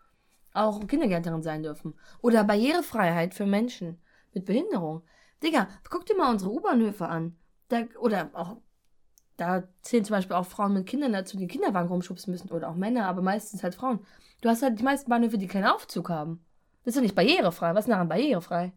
[0.52, 1.94] auch Kindergärtnerin sein dürfen.
[2.22, 3.98] Oder Barrierefreiheit für Menschen
[4.34, 5.04] mit Behinderung.
[5.42, 7.38] Digga, guck dir mal unsere U-Bahnhöfe an.
[7.70, 8.58] Da, oder auch,
[9.38, 12.52] da zählen zum Beispiel auch Frauen mit Kindern dazu, die Kinderwagen rumschubsen müssen.
[12.52, 14.00] Oder auch Männer, aber meistens halt Frauen.
[14.42, 16.44] Du hast halt die meisten Bahnhöfe, die keinen Aufzug haben.
[16.84, 17.74] Das ist doch nicht barrierefrei.
[17.74, 18.74] Was ist daran barrierefrei?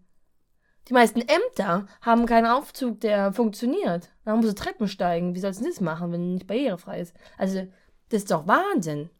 [0.88, 4.11] Die meisten Ämter haben keinen Aufzug, der funktioniert.
[4.24, 5.35] Da musst du Treppen steigen.
[5.35, 7.14] Wie sollst du das machen, wenn nicht barrierefrei ist?
[7.37, 7.66] Also,
[8.09, 9.11] das ist doch Wahnsinn.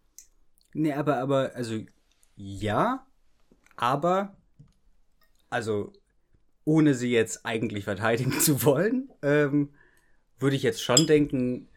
[0.73, 1.79] Nee, aber, aber, also,
[2.37, 3.07] ja,
[3.77, 4.37] aber,
[5.51, 5.93] also,
[6.65, 9.75] ohne sie jetzt eigentlich verteidigen zu wollen, ähm,
[10.39, 11.69] würde ich jetzt schon denken,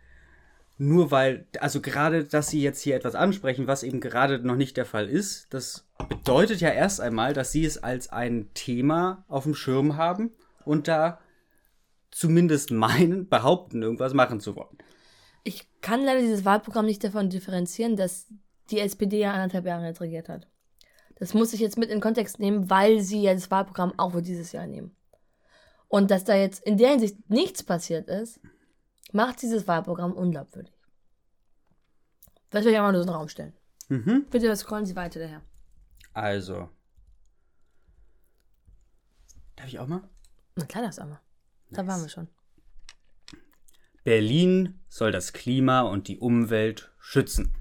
[0.82, 4.78] nur weil, also gerade, dass sie jetzt hier etwas ansprechen, was eben gerade noch nicht
[4.78, 9.44] der Fall ist, das bedeutet ja erst einmal, dass sie es als ein Thema auf
[9.44, 10.32] dem Schirm haben
[10.66, 11.20] und da
[12.10, 14.76] zumindest meinen, behaupten, irgendwas machen zu wollen.
[15.44, 18.26] Ich kann leider dieses Wahlprogramm nicht davon differenzieren, dass
[18.72, 20.48] die SPD ja anderthalb Jahre jetzt regiert hat.
[21.18, 24.24] Das muss ich jetzt mit in Kontext nehmen, weil sie ja das Wahlprogramm auch für
[24.24, 24.96] dieses Jahr nehmen.
[25.88, 28.40] Und dass da jetzt in der Hinsicht nichts passiert ist,
[29.14, 30.74] macht dieses Wahlprogramm unglaubwürdig.
[32.50, 33.54] Das will ich einfach nur so in den Raum stellen.
[33.90, 34.26] Mhm.
[34.30, 35.42] Bitte scrollen Sie weiter daher.
[36.14, 36.70] Also.
[39.56, 40.02] Darf ich auch mal?
[40.56, 41.22] Na klar, das aber.
[41.70, 42.28] Da waren wir schon.
[44.04, 47.54] Berlin soll das Klima und die Umwelt schützen.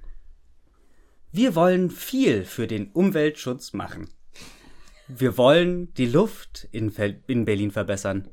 [1.33, 4.09] Wir wollen viel für den Umweltschutz machen.
[5.07, 8.29] Wir wollen die Luft in Berlin verbessern.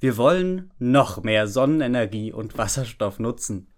[0.00, 3.72] Wir wollen noch mehr Sonnenenergie und Wasserstoff nutzen.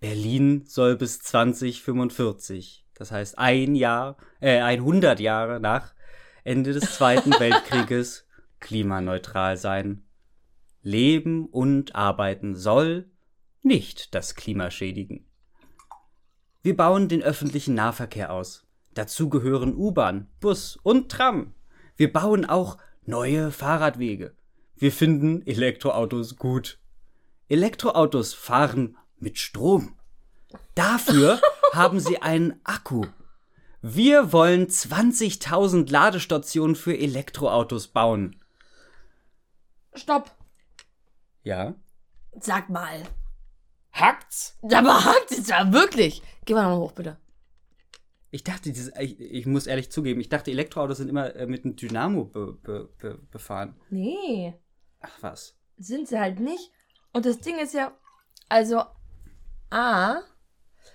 [0.00, 5.94] Berlin soll bis 2045, das heißt ein Jahr, äh, 100 Jahre nach
[6.42, 8.26] Ende des Zweiten Weltkrieges,
[8.58, 10.02] klimaneutral sein.
[10.82, 13.08] Leben und arbeiten soll
[13.62, 15.28] nicht das Klima schädigen.
[16.62, 18.66] Wir bauen den öffentlichen Nahverkehr aus.
[18.94, 21.54] Dazu gehören U-Bahn, Bus und Tram.
[21.96, 24.34] Wir bauen auch neue Fahrradwege.
[24.82, 26.80] Wir finden Elektroautos gut.
[27.48, 29.94] Elektroautos fahren mit Strom.
[30.74, 31.40] Dafür
[31.72, 33.06] haben sie einen Akku.
[33.80, 38.34] Wir wollen 20.000 Ladestationen für Elektroautos bauen.
[39.94, 40.32] Stopp!
[41.44, 41.76] Ja?
[42.40, 43.04] Sag mal.
[43.92, 44.58] Hackt's?
[44.64, 46.22] Aber hakt es ja wirklich.
[46.44, 47.18] Geh mal nochmal hoch, bitte.
[48.32, 51.64] Ich dachte, dieses, ich, ich muss ehrlich zugeben, ich dachte, Elektroautos sind immer äh, mit
[51.64, 53.76] einem Dynamo be, be, be, befahren.
[53.88, 54.54] Nee,
[55.02, 55.54] Ach was.
[55.78, 56.70] sind sie halt nicht.
[57.12, 57.92] Und das Ding ist ja,
[58.48, 58.82] also
[59.70, 60.20] A,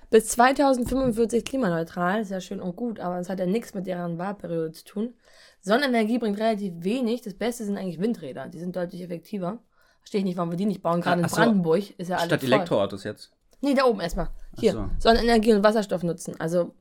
[0.10, 4.18] bis 2045 klimaneutral, ist ja schön und gut, aber es hat ja nichts mit deren
[4.18, 5.14] Wahlperiode zu tun.
[5.62, 7.22] Sonnenenergie bringt relativ wenig.
[7.22, 8.48] Das Beste sind eigentlich Windräder.
[8.48, 9.60] Die sind deutlich effektiver.
[10.00, 11.02] Verstehe ich nicht, warum wir die nicht bauen.
[11.02, 11.36] Gerade in Ach so.
[11.36, 12.54] Brandenburg ist ja alles Statt voll.
[12.54, 13.32] Elektroautos jetzt.
[13.60, 14.30] Nee, da oben erstmal.
[14.58, 14.72] Hier.
[14.72, 14.90] so.
[15.00, 16.40] Sonnenenergie und Wasserstoff nutzen.
[16.40, 16.74] Also,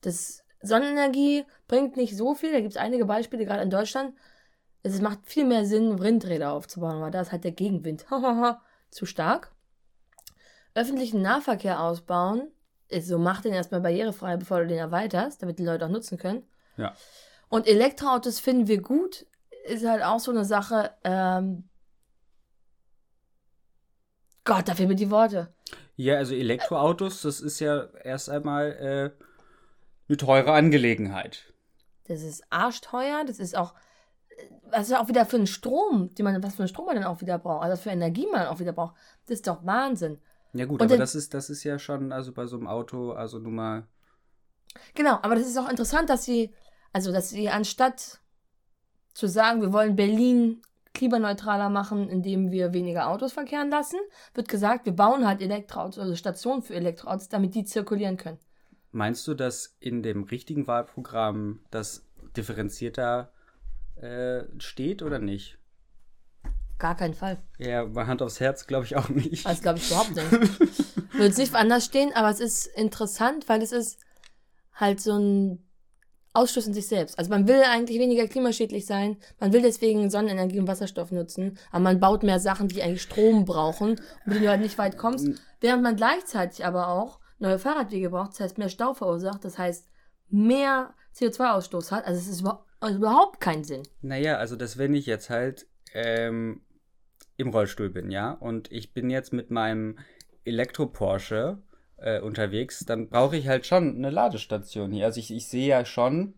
[0.00, 2.52] das Sonnenenergie bringt nicht so viel.
[2.52, 4.14] Da gibt es einige Beispiele, gerade in Deutschland.
[4.82, 8.06] Es macht viel mehr Sinn, Windräder aufzubauen, weil da ist halt der Gegenwind
[8.90, 9.52] zu stark.
[10.74, 12.50] Öffentlichen Nahverkehr ausbauen
[12.88, 16.18] ist so, mach den erstmal barrierefrei, bevor du den erweiterst, damit die Leute auch nutzen
[16.18, 16.42] können.
[16.76, 16.94] Ja.
[17.48, 19.26] Und Elektroautos finden wir gut,
[19.64, 21.68] ist halt auch so eine Sache, ähm,
[24.44, 25.54] Gott, da fehlen mir die Worte.
[25.96, 29.24] Ja, also Elektroautos, das ist ja erst einmal äh,
[30.08, 31.52] eine teure Angelegenheit.
[32.04, 33.74] Das ist arschteuer, das ist auch,
[34.70, 37.04] was ist auch wieder für einen Strom, den man, was für einen Strom man dann
[37.04, 38.94] auch wieder braucht, also was für Energie man auch wieder braucht.
[39.26, 40.18] Das ist doch Wahnsinn.
[40.54, 42.66] Ja gut, Und aber dann- das ist, das ist ja schon, also bei so einem
[42.66, 43.86] Auto, also nun mal.
[44.94, 46.54] Genau, aber das ist auch interessant, dass sie,
[46.92, 48.20] also dass sie anstatt
[49.14, 50.62] zu sagen, wir wollen Berlin
[50.94, 53.98] klimaneutraler machen, indem wir weniger Autos verkehren lassen,
[54.34, 58.38] wird gesagt, wir bauen halt Elektroautos, also Stationen für Elektroautos, damit die zirkulieren können.
[58.90, 62.04] Meinst du, dass in dem richtigen Wahlprogramm das
[62.36, 63.32] differenzierter
[64.02, 65.58] äh, steht oder nicht?
[66.78, 67.38] Gar keinen Fall.
[67.58, 69.46] Ja, bei Hand aufs Herz glaube ich auch nicht.
[69.46, 70.30] Das glaube ich überhaupt nicht.
[71.12, 74.00] Würde es nicht anders stehen, aber es ist interessant, weil es ist
[74.74, 75.64] halt so ein
[76.32, 77.18] Ausschluss in sich selbst.
[77.18, 81.84] Also man will eigentlich weniger klimaschädlich sein, man will deswegen Sonnenenergie und Wasserstoff nutzen, aber
[81.84, 84.96] man baut mehr Sachen, die eigentlich Strom brauchen, und mit denen du halt nicht weit
[84.96, 85.28] kommst,
[85.60, 89.86] während man gleichzeitig aber auch neue Fahrradwege braucht, das heißt mehr Stau verursacht, das heißt
[90.30, 92.06] mehr CO2-Ausstoß hat.
[92.06, 93.84] Also es ist über also überhaupt keinen Sinn.
[94.00, 96.62] Naja, also das, wenn ich jetzt halt ähm,
[97.36, 99.98] im Rollstuhl bin, ja, und ich bin jetzt mit meinem
[100.44, 101.62] Elektro-Porsche
[101.96, 105.06] äh, unterwegs, dann brauche ich halt schon eine Ladestation hier.
[105.06, 106.34] Also ich, ich sehe ja schon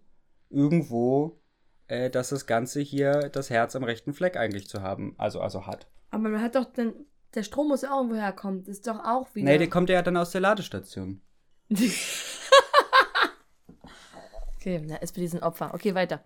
[0.50, 1.40] irgendwo,
[1.88, 5.66] äh, dass das Ganze hier das Herz am rechten Fleck eigentlich zu haben, also, also
[5.66, 5.88] hat.
[6.11, 6.92] Aber man hat doch dann,
[7.35, 8.64] der Strom muss ja auch irgendwo herkommen.
[8.64, 9.50] Das ist doch auch wieder.
[9.50, 11.22] Nee, der kommt ja dann aus der Ladestation.
[14.64, 15.74] Okay, na, SPD sind Opfer.
[15.74, 16.22] Okay, weiter.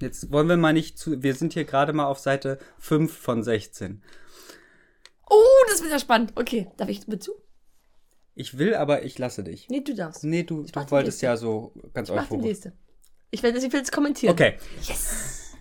[0.00, 1.22] Jetzt wollen wir mal nicht zu.
[1.22, 4.02] Wir sind hier gerade mal auf Seite 5 von 16.
[5.30, 5.36] Oh,
[5.68, 6.32] das wird ja spannend.
[6.34, 7.34] Okay, darf ich mit zu?
[8.34, 9.68] Ich will, aber ich lasse dich.
[9.68, 10.24] Nee, du darfst.
[10.24, 12.72] Nee, du, du wolltest ja so ganz Mach die nächste.
[13.30, 14.32] Ich werde ich will es kommentieren.
[14.32, 14.56] Okay.
[14.82, 15.52] Yes.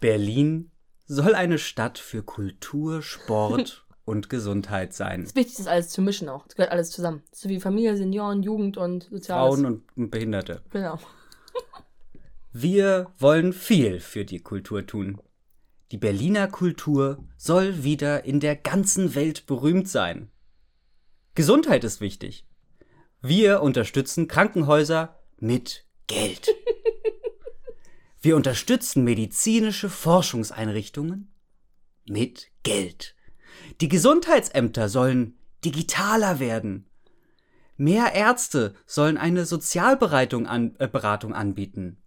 [0.00, 0.70] Berlin
[1.06, 5.22] soll eine Stadt für Kultur, Sport und Gesundheit sein.
[5.22, 6.46] Es ist wichtig, das alles zu mischen auch.
[6.46, 7.22] Das gehört alles zusammen.
[7.32, 9.54] So wie Familie, Senioren, Jugend und Soziales.
[9.54, 10.62] Frauen und Behinderte.
[10.70, 10.98] Genau.
[12.52, 15.20] Wir wollen viel für die Kultur tun.
[15.90, 20.30] Die Berliner Kultur soll wieder in der ganzen Welt berühmt sein.
[21.34, 22.46] Gesundheit ist wichtig.
[23.20, 26.48] Wir unterstützen Krankenhäuser mit Geld.
[28.20, 31.32] Wir unterstützen medizinische Forschungseinrichtungen
[32.06, 33.16] mit Geld.
[33.80, 36.86] Die Gesundheitsämter sollen digitaler werden.
[37.76, 42.02] Mehr Ärzte sollen eine Sozialberatung an, äh, anbieten.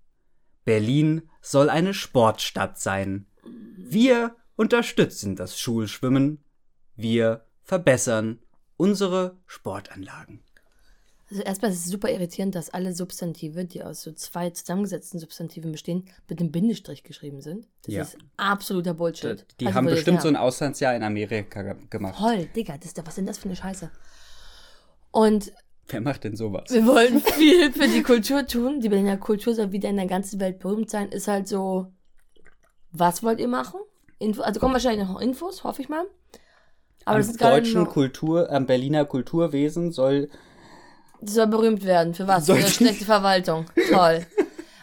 [0.63, 3.27] Berlin soll eine Sportstadt sein.
[3.77, 6.43] Wir unterstützen das Schulschwimmen.
[6.95, 8.39] Wir verbessern
[8.77, 10.41] unsere Sportanlagen.
[11.29, 15.71] Also erstmal ist es super irritierend, dass alle Substantive, die aus so zwei zusammengesetzten Substantiven
[15.71, 17.67] bestehen, mit einem Bindestrich geschrieben sind.
[17.83, 18.01] Das Ja.
[18.03, 19.43] ist absoluter Bullshit.
[19.59, 22.15] Die Also haben bestimmt so ein Auslandsjahr in Amerika ge- gemacht.
[22.19, 23.89] Voll, Digga, das ist, was ist denn das für eine Scheiße?
[25.11, 25.51] Und
[25.87, 26.69] Wer macht denn sowas?
[26.69, 28.79] wir wollen viel für die Kultur tun.
[28.81, 31.09] Die Berliner Kultur soll wieder in der ganzen Welt berühmt sein.
[31.09, 31.91] Ist halt so,
[32.91, 33.79] was wollt ihr machen?
[34.19, 36.05] Info, also kommen wahrscheinlich noch Infos, hoffe ich mal.
[37.05, 40.37] Aber das Am ist gerade deutschen Kultur, am Berliner Kulturwesen soll das
[41.33, 42.13] soll berühmt werden.
[42.13, 42.45] Für was?
[42.45, 43.65] Für Soll- schlechte Verwaltung.
[43.91, 44.25] Toll.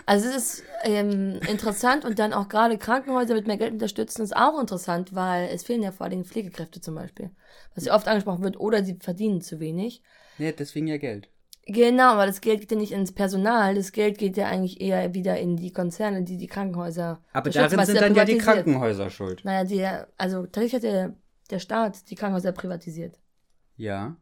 [0.05, 4.37] Also es ist ähm, interessant und dann auch gerade Krankenhäuser mit mehr Geld unterstützen ist
[4.37, 7.31] auch interessant, weil es fehlen ja vor allem Pflegekräfte zum Beispiel.
[7.77, 10.03] Was ja oft angesprochen wird, oder sie verdienen zu wenig.
[10.39, 11.29] Ja, deswegen ja Geld.
[11.67, 15.15] Genau, aber das Geld geht ja nicht ins Personal, das Geld geht ja eigentlich eher
[15.15, 18.39] wieder in die Konzerne, die die Krankenhäuser Aber darin sind dann ja die.
[18.39, 19.45] Krankenhäuser schuld.
[19.45, 19.87] Naja, die,
[20.19, 21.15] also tatsächlich hat der,
[21.51, 23.21] der Staat die Krankenhäuser privatisiert.
[23.77, 24.17] Ja.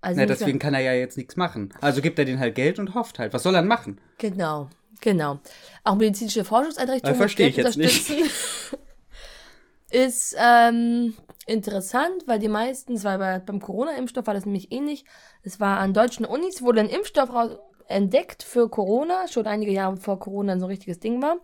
[0.00, 1.72] Also Na, deswegen kann er ja jetzt nichts machen.
[1.80, 3.32] Also gibt er denen halt Geld und hofft halt.
[3.32, 4.00] Was soll er machen?
[4.18, 4.68] Genau,
[5.00, 5.40] genau.
[5.84, 8.10] Auch medizinische Forschungseinrichtungen Äh, verstehe ich jetzt nicht.
[9.90, 11.14] ist ähm,
[11.46, 15.04] interessant, weil die meisten, es war bei, beim Corona-Impfstoff war das nämlich ähnlich.
[15.42, 19.94] Es war an deutschen Unis, wurde ein Impfstoff raus, entdeckt für Corona, schon einige Jahre
[19.94, 21.38] bevor Corona so ein richtiges Ding war.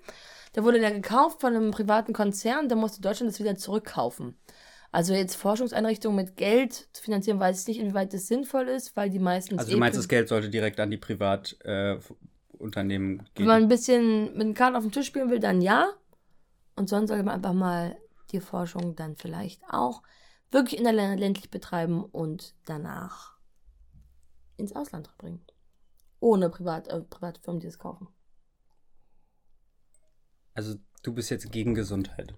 [0.53, 4.37] Da wurde der gekauft von einem privaten Konzern, da musste Deutschland das wieder zurückkaufen.
[4.92, 9.09] Also jetzt Forschungseinrichtungen mit Geld zu finanzieren, weiß ich nicht, inwieweit das sinnvoll ist, weil
[9.09, 13.26] die meisten Also du meinst, das Geld sollte direkt an die Privatunternehmen äh, Unternehmen Wenn
[13.35, 13.46] gehen.
[13.46, 15.88] man ein bisschen mit den Karten auf den Tisch spielen will, dann ja.
[16.76, 17.96] Und sonst sollte man einfach mal
[18.33, 20.02] die Forschung dann vielleicht auch
[20.50, 23.38] wirklich in der Lä- ländlich betreiben und danach
[24.59, 25.40] ins Ausland bringen.
[26.20, 28.09] Ohne Privat, äh, private Firmen, die das kaufen.
[30.52, 32.35] Also du bist jetzt gegen Gesundheit.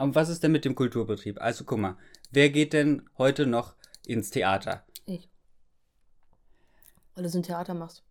[0.00, 1.40] Und was ist denn mit dem Kulturbetrieb?
[1.40, 1.96] Also guck mal,
[2.30, 3.74] wer geht denn heute noch
[4.06, 4.82] ins Theater?
[5.04, 5.28] Ich.
[7.14, 8.02] Weil du so ein Theater machst.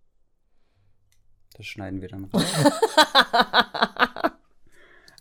[1.57, 2.43] Das schneiden wir dann raus.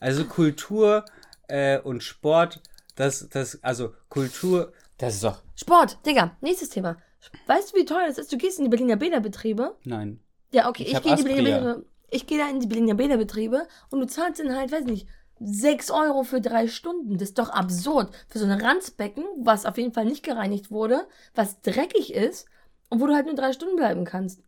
[0.01, 1.07] also Kultur
[1.49, 2.61] äh, und Sport,
[2.97, 6.99] das, das, also Kultur, das ist doch, Sport, Digga, nächstes Thema.
[7.47, 8.33] Weißt du, wie teuer das ist?
[8.33, 9.77] Du gehst in die Berliner Bäderbetriebe.
[9.85, 10.21] nein.
[10.51, 11.75] Ja, okay, Ich ich, gehe in die Berliner Aspria.
[11.75, 15.07] Bäder, ich gehe da in die Berliner Bäderbetriebe und du zahlst dann halt, weiß nicht,
[15.41, 17.19] 6 Euro für drei Stunden.
[17.19, 18.15] Das ist doch absurd.
[18.29, 22.47] Für so ein Ranzbecken, was auf jeden Fall nicht gereinigt wurde, was dreckig ist
[22.89, 24.43] und wo du halt nur drei Stunden bleiben kannst.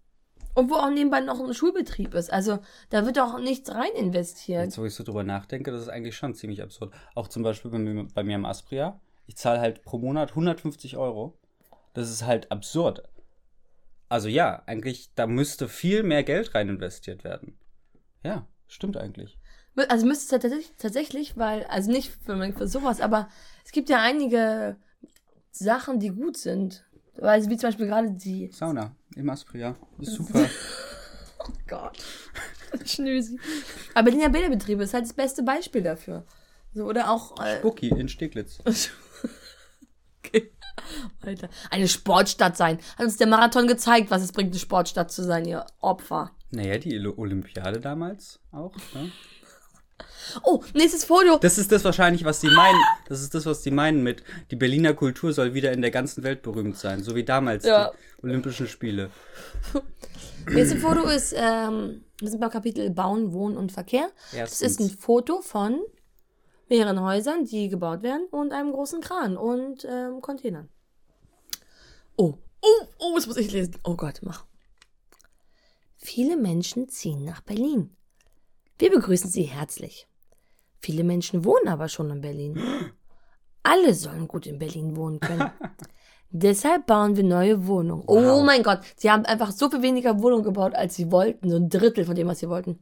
[0.55, 2.33] Und wo auch nebenbei noch ein Schulbetrieb ist.
[2.33, 2.59] Also
[2.90, 4.64] da wird auch nichts rein investiert.
[4.64, 6.92] Jetzt, wo ich so drüber nachdenke, das ist eigentlich schon ziemlich absurd.
[7.14, 9.00] Auch zum Beispiel bei mir, bei mir im Aspria.
[9.26, 11.38] Ich zahle halt pro Monat 150 Euro.
[11.94, 13.05] Das ist halt absurd.
[14.09, 17.57] Also ja, eigentlich, da müsste viel mehr Geld rein investiert werden.
[18.24, 19.39] Ja, stimmt eigentlich.
[19.88, 23.28] Also müsste es tatsächlich, tatsächlich, weil, also nicht für, für sowas, aber
[23.64, 24.76] es gibt ja einige
[25.50, 26.84] Sachen, die gut sind.
[27.16, 29.76] Weil, wie zum Beispiel gerade die Sauna im Aspria.
[29.98, 30.48] Ist super.
[31.68, 31.98] Gott.
[32.84, 33.38] Schnösi.
[33.94, 36.24] Aber Berliner Bäderbetriebe ist halt das beste Beispiel dafür.
[36.72, 37.40] So, oder auch.
[37.44, 38.58] Äh, Spucki in Steglitz.
[40.18, 40.52] okay.
[41.20, 41.48] Alter.
[41.70, 42.78] Eine Sportstadt sein.
[42.96, 46.31] Hat uns der Marathon gezeigt, was es bringt, eine Sportstadt zu sein, ihr Opfer.
[46.50, 48.74] Naja, die Olympiade damals auch.
[48.94, 49.12] Ne?
[50.42, 51.38] Oh, nächstes Foto.
[51.38, 52.78] Das ist das wahrscheinlich, was sie meinen.
[53.08, 56.22] Das ist das, was sie meinen mit, die Berliner Kultur soll wieder in der ganzen
[56.24, 57.02] Welt berühmt sein.
[57.02, 57.90] So wie damals Ja.
[58.18, 59.10] die Olympischen Spiele.
[60.48, 64.10] Nächste Foto ist, ähm, wir sind beim Kapitel Bauen, Wohnen und Verkehr.
[64.33, 64.94] Das ist ein Erstens.
[65.04, 65.81] Foto von
[66.68, 70.68] mehreren Häusern, die gebaut werden und einem großen Kran und ähm, Containern.
[72.16, 73.76] Oh, oh, oh, das muss ich lesen.
[73.85, 74.44] Oh Gott, mach.
[75.96, 77.94] Viele Menschen ziehen nach Berlin.
[78.78, 80.06] Wir begrüßen Sie herzlich.
[80.81, 82.58] Viele Menschen wohnen aber schon in Berlin.
[83.62, 85.50] Alle sollen gut in Berlin wohnen können.
[86.31, 88.04] Deshalb bauen wir neue Wohnungen.
[88.06, 88.44] Oh Wow.
[88.44, 91.50] mein Gott, sie haben einfach so viel weniger Wohnungen gebaut, als sie wollten.
[91.50, 92.78] So ein Drittel von dem, was sie wollten.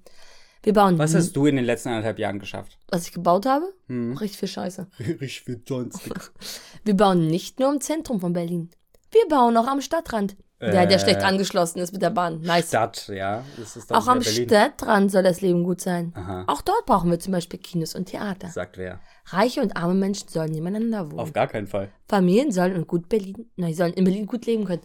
[0.62, 2.78] Wir bauen, Was hast du in den letzten anderthalb Jahren geschafft?
[2.90, 3.72] was ich gebaut habe?
[3.86, 4.16] Hm.
[4.16, 4.88] Richtig viel Scheiße.
[4.98, 6.30] Richtig viel Joystick.
[6.84, 8.70] Wir bauen nicht nur im Zentrum von Berlin.
[9.12, 10.36] Wir bauen auch am Stadtrand.
[10.60, 10.98] Der, der Äh.
[10.98, 12.40] schlecht angeschlossen ist mit der Bahn.
[12.40, 12.68] Nice.
[12.68, 13.44] Stadt, ja.
[13.56, 14.48] Das ist dann Auch am Berlin.
[14.48, 16.12] Stadtrand soll das Leben gut sein.
[16.16, 16.44] Aha.
[16.48, 18.48] Auch dort brauchen wir zum Beispiel Kinos und Theater.
[18.48, 18.98] Sagt wer?
[19.26, 21.20] Reiche und arme Menschen sollen nebeneinander wohnen.
[21.20, 21.90] Auf gar keinen Fall.
[22.08, 24.82] Familien sollen in gut Berlin, nein, sollen in Berlin gut leben können.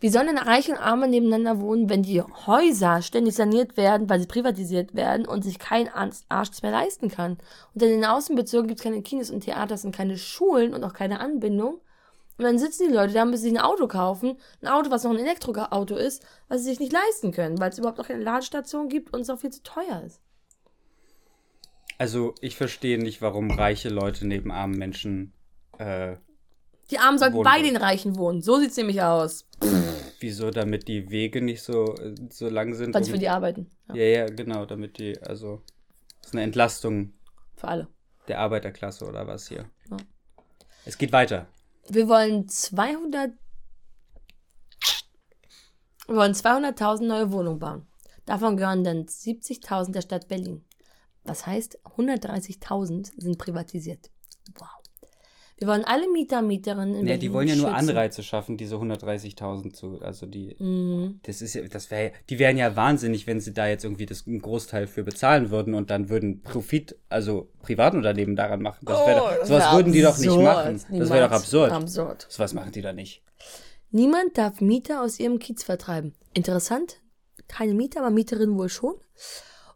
[0.00, 4.18] Wie sollen denn Reiche und Arme nebeneinander wohnen, wenn die Häuser ständig saniert werden, weil
[4.18, 7.38] sie privatisiert werden und sich kein Arsch Arsch mehr leisten kann?
[7.74, 10.94] Und in den Außenbezirken gibt es keine Kinos und Theaters und keine Schulen und auch
[10.94, 11.78] keine Anbindung.
[12.38, 15.10] Und dann sitzen die Leute da, müssen sich ein Auto kaufen, ein Auto, was noch
[15.12, 18.88] ein Elektroauto ist, was sie sich nicht leisten können, weil es überhaupt noch keine Ladestation
[18.88, 20.20] gibt und es auch viel zu teuer ist.
[21.98, 25.32] Also, ich verstehe nicht, warum reiche Leute neben armen Menschen.
[25.78, 26.16] Äh,
[26.90, 28.42] Die Armen sollten Wohnen bei den Reichen wohnen.
[28.42, 29.46] So sieht's nämlich aus.
[30.18, 30.50] wieso?
[30.50, 31.94] Damit die Wege nicht so,
[32.30, 32.94] so lang sind.
[32.94, 33.70] Weil sie um- für die arbeiten.
[33.88, 34.66] Ja, Ja, ja, genau.
[34.66, 35.20] Damit die.
[35.22, 35.60] Also.
[36.20, 37.12] Das ist eine Entlastung
[37.56, 37.88] für alle.
[38.28, 39.64] der Arbeiterklasse oder was hier.
[39.90, 39.96] Ja.
[40.84, 41.46] Es geht weiter.
[41.88, 43.32] Wir wollen 200.
[46.06, 47.86] Wir wollen 200.000 neue Wohnungen bauen.
[48.26, 50.64] Davon gehören dann 70.000 der Stadt Berlin.
[51.24, 54.10] Was heißt, 130.000 sind privatisiert.
[54.58, 54.81] Wow.
[55.62, 57.90] Wir wollen alle Mieter, Mieterinnen in Ja, Berlin die wollen ja nur schützen.
[57.90, 60.00] Anreize schaffen, diese 130.000 zu.
[60.00, 60.56] Also die.
[60.58, 61.20] Mhm.
[61.22, 64.26] Das ist ja, das wäre, die wären ja wahnsinnig, wenn sie da jetzt irgendwie das
[64.26, 68.84] einen Großteil für bezahlen würden und dann würden Profit, also Privatunternehmen daran machen.
[68.84, 70.80] Das wär, Oh, sowas wär würden die doch nicht machen.
[70.90, 71.70] Das wäre doch absurd.
[71.70, 72.26] Absurd.
[72.28, 73.22] Sowas machen die da nicht.
[73.92, 76.12] Niemand darf Mieter aus ihrem Kiez vertreiben.
[76.34, 77.00] Interessant.
[77.46, 78.94] Keine Mieter, aber Mieterinnen wohl schon.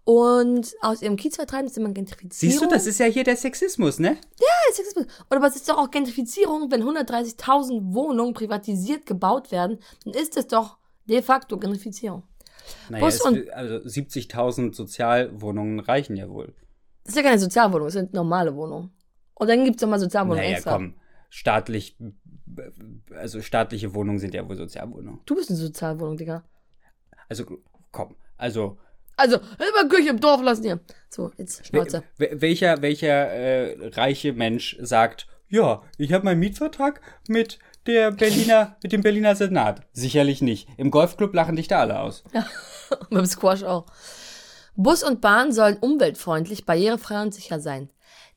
[0.08, 2.52] Und aus ihrem Kiez vertreiben ist immer Gentrifizierung.
[2.52, 4.16] Siehst du, das ist ja hier der Sexismus, ne?
[4.38, 5.06] Ja, Sexismus.
[5.28, 10.46] Oder was ist doch auch Gentrifizierung, wenn 130.000 Wohnungen privatisiert gebaut werden, dann ist es
[10.46, 12.22] doch de facto Gentrifizierung.
[12.88, 16.54] Naja, es, also 70.000 Sozialwohnungen reichen ja wohl.
[17.02, 18.92] Das ist ja keine Sozialwohnung, das sind normale Wohnungen.
[19.34, 20.72] Und dann gibt's noch mal Sozialwohnungen naja, extra.
[20.72, 20.94] komm.
[21.30, 21.96] Staatlich,
[23.10, 25.18] also staatliche Wohnungen sind ja wohl Sozialwohnungen.
[25.26, 26.44] Du bist eine Sozialwohnung, Digga.
[27.28, 27.44] Also,
[27.90, 28.14] komm.
[28.36, 28.78] Also,
[29.16, 30.80] Also, immer Küche im Dorf lassen hier.
[31.08, 32.02] So, jetzt Schnauze.
[32.18, 38.76] wel- welcher welcher äh, reiche Mensch sagt, ja, ich habe meinen Mietvertrag mit der Berliner,
[38.82, 39.82] mit dem Berliner Senat?
[39.92, 40.68] Sicherlich nicht.
[40.76, 42.24] Im Golfclub lachen dich da alle aus.
[43.10, 43.86] Beim Squash auch.
[44.74, 47.90] Bus und Bahn sollen umweltfreundlich, barrierefrei und sicher sein.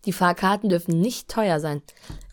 [0.06, 1.82] Die Fahrkarten dürfen nicht teuer sein.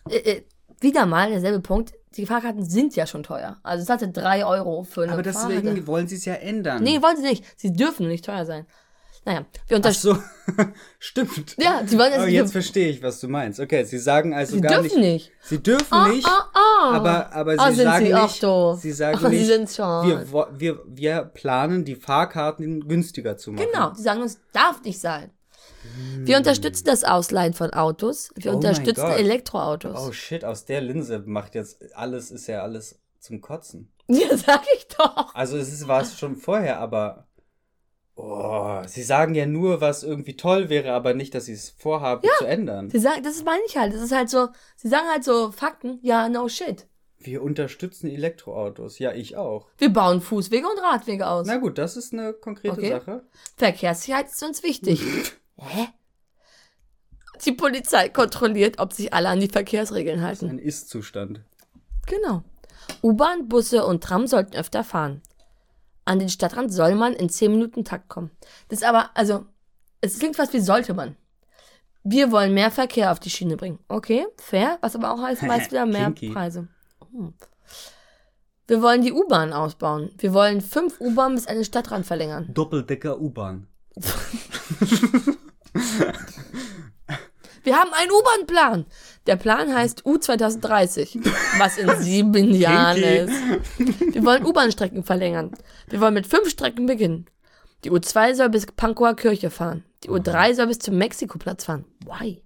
[0.09, 0.43] Äh, äh,
[0.79, 1.91] wieder mal derselbe Punkt.
[2.17, 3.57] Die Fahrkarten sind ja schon teuer.
[3.63, 5.61] Also es hatte drei Euro für eine Aber Fahrkarte.
[5.61, 6.83] deswegen wollen sie es ja ändern.
[6.83, 7.45] Nee, wollen sie nicht.
[7.55, 8.65] Sie dürfen nicht teuer sein.
[9.25, 10.17] Naja, wir Ach so,
[10.99, 11.55] stimmt.
[11.57, 12.29] Ja, sie wollen jetzt.
[12.29, 13.59] jetzt verstehe ich, was du meinst.
[13.59, 15.33] Okay, sie sagen also sie gar dürfen nicht.
[15.41, 16.91] Sie dürfen Ah, nicht, ah, ah.
[16.93, 18.13] aber, aber sie Ah, sind sagen sie?
[18.13, 20.07] nicht, Ach sie sagen Ach, sie nicht, sind's schon.
[20.07, 23.67] Wir, wir, wir planen, die Fahrkarten günstiger zu machen.
[23.69, 25.29] Genau, die sagen uns, darf nicht sein.
[26.23, 28.31] Wir unterstützen das Ausleihen von Autos.
[28.35, 29.05] Wir Oh unterstützen.
[29.11, 30.07] Elektroautos.
[30.07, 33.91] Oh shit, aus der Linse macht jetzt alles, ist ja alles zum Kotzen.
[34.09, 35.35] Ja, sag ich doch.
[35.35, 37.27] Also es ist, war es schon vorher, aber
[38.15, 42.25] oh, sie sagen ja nur, was irgendwie toll wäre, aber nicht, dass sie es vorhaben
[42.39, 42.89] zu ändern.
[42.89, 43.93] Sie sagen, das meine ich halt.
[43.93, 46.87] Das ist halt so, sie sagen halt so Fakten, ja, no shit.
[47.19, 48.99] Wir unterstützen Elektroautos.
[48.99, 49.67] Ja, ich auch.
[49.77, 51.47] Wir bauen Fußwege und Radwege aus.
[51.47, 52.91] Na gut, das ist eine konkrete Okay.
[52.91, 53.23] Sache.
[53.57, 55.01] Verkehrssicherheit ist uns wichtig.
[55.57, 55.87] Hä?
[57.45, 60.49] Die Polizei kontrolliert, ob sich alle an die Verkehrsregeln halten.
[60.49, 61.41] Ein Ist-Zustand.
[62.07, 62.43] Genau.
[63.03, 65.21] U-Bahn, Busse und Tram sollten öfter fahren.
[66.05, 68.31] An den Stadtrand soll man in 10 Minuten Takt kommen.
[68.69, 69.45] Das ist aber, also,
[70.01, 71.15] es klingt fast wie sollte man.
[72.03, 73.79] Wir wollen mehr Verkehr auf die Schiene bringen.
[73.89, 76.29] Okay, fair, was aber auch heißt meist wieder mehr Kinky.
[76.29, 76.69] Preise.
[77.11, 77.33] Hm.
[78.67, 80.11] Wir wollen die U-Bahn ausbauen.
[80.17, 82.53] Wir wollen fünf U-Bahnen bis an den Stadtrand verlängern.
[82.53, 83.67] Doppeldecker U-Bahn.
[87.63, 88.85] Wir haben einen U-Bahn-Plan.
[89.25, 91.19] Der Plan heißt U2030,
[91.59, 93.33] was in sieben Jahren ist.
[94.13, 95.51] Wir wollen U-Bahn-Strecken verlängern.
[95.89, 97.29] Wir wollen mit fünf Strecken beginnen.
[97.83, 99.83] Die U2 soll bis Pankower Kirche fahren.
[100.03, 101.85] Die U3 soll bis zum Mexikoplatz fahren.
[102.05, 102.41] Why?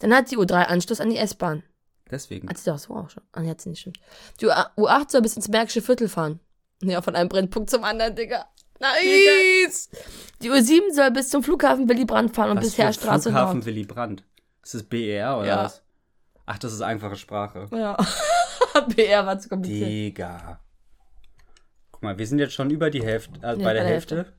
[0.00, 1.62] Dann hat die U3 Anschluss an die S-Bahn.
[2.10, 2.48] Deswegen.
[2.48, 3.22] Hat sie doch so auch schon.
[3.32, 4.00] Ah, hat sie nicht stimmt.
[4.40, 6.40] Die U8 soll bis ins Märkische Viertel fahren.
[6.82, 8.46] Ja, von einem Brennpunkt zum anderen, Digga.
[8.80, 9.90] Nice!
[10.42, 13.58] Die U7 soll bis zum Flughafen Willy Brandt fahren und Was bis für Heerstraße Flughafen
[13.58, 13.66] Nord.
[13.66, 14.24] Willy Brandt.
[14.62, 15.64] Ist das BER oder Ja.
[15.64, 15.82] was?
[16.46, 17.68] Ach, das ist einfache Sprache.
[17.72, 17.96] Ja.
[18.96, 19.88] BR war zu kompliziert.
[19.88, 20.60] Digga.
[21.92, 24.32] Guck mal, wir sind jetzt schon über die Hälfte, äh, bei der Hälfte.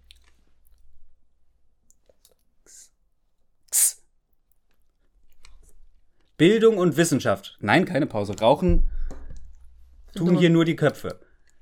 [3.68, 4.02] X.
[6.38, 7.58] Bildung und Wissenschaft.
[7.62, 8.36] Nein, keine Pause.
[8.40, 8.90] Rauchen
[10.16, 11.20] tun hier nur die Köpfe.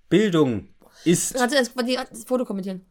[0.07, 0.69] Bildung
[1.05, 2.85] ist Kannst du das Foto kommentieren?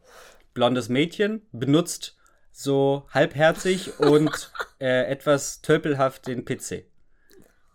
[0.53, 2.17] blondes Mädchen, benutzt
[2.51, 6.85] so halbherzig und äh, etwas tölpelhaft den PC.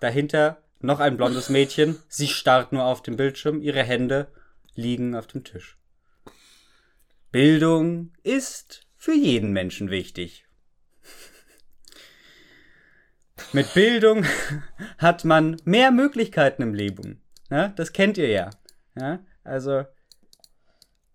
[0.01, 4.28] Dahinter noch ein blondes Mädchen, sie starrt nur auf den Bildschirm, ihre Hände
[4.74, 5.78] liegen auf dem Tisch.
[7.30, 10.45] Bildung ist für jeden Menschen wichtig.
[13.53, 14.26] Mit Bildung
[14.99, 17.22] hat man mehr Möglichkeiten im Leben.
[17.51, 18.51] Ja, das kennt ihr ja.
[18.95, 19.20] ja.
[19.43, 19.85] Also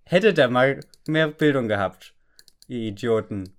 [0.10, 2.14] hättet ihr mal mehr Bildung gehabt,
[2.68, 3.50] ihr Idioten.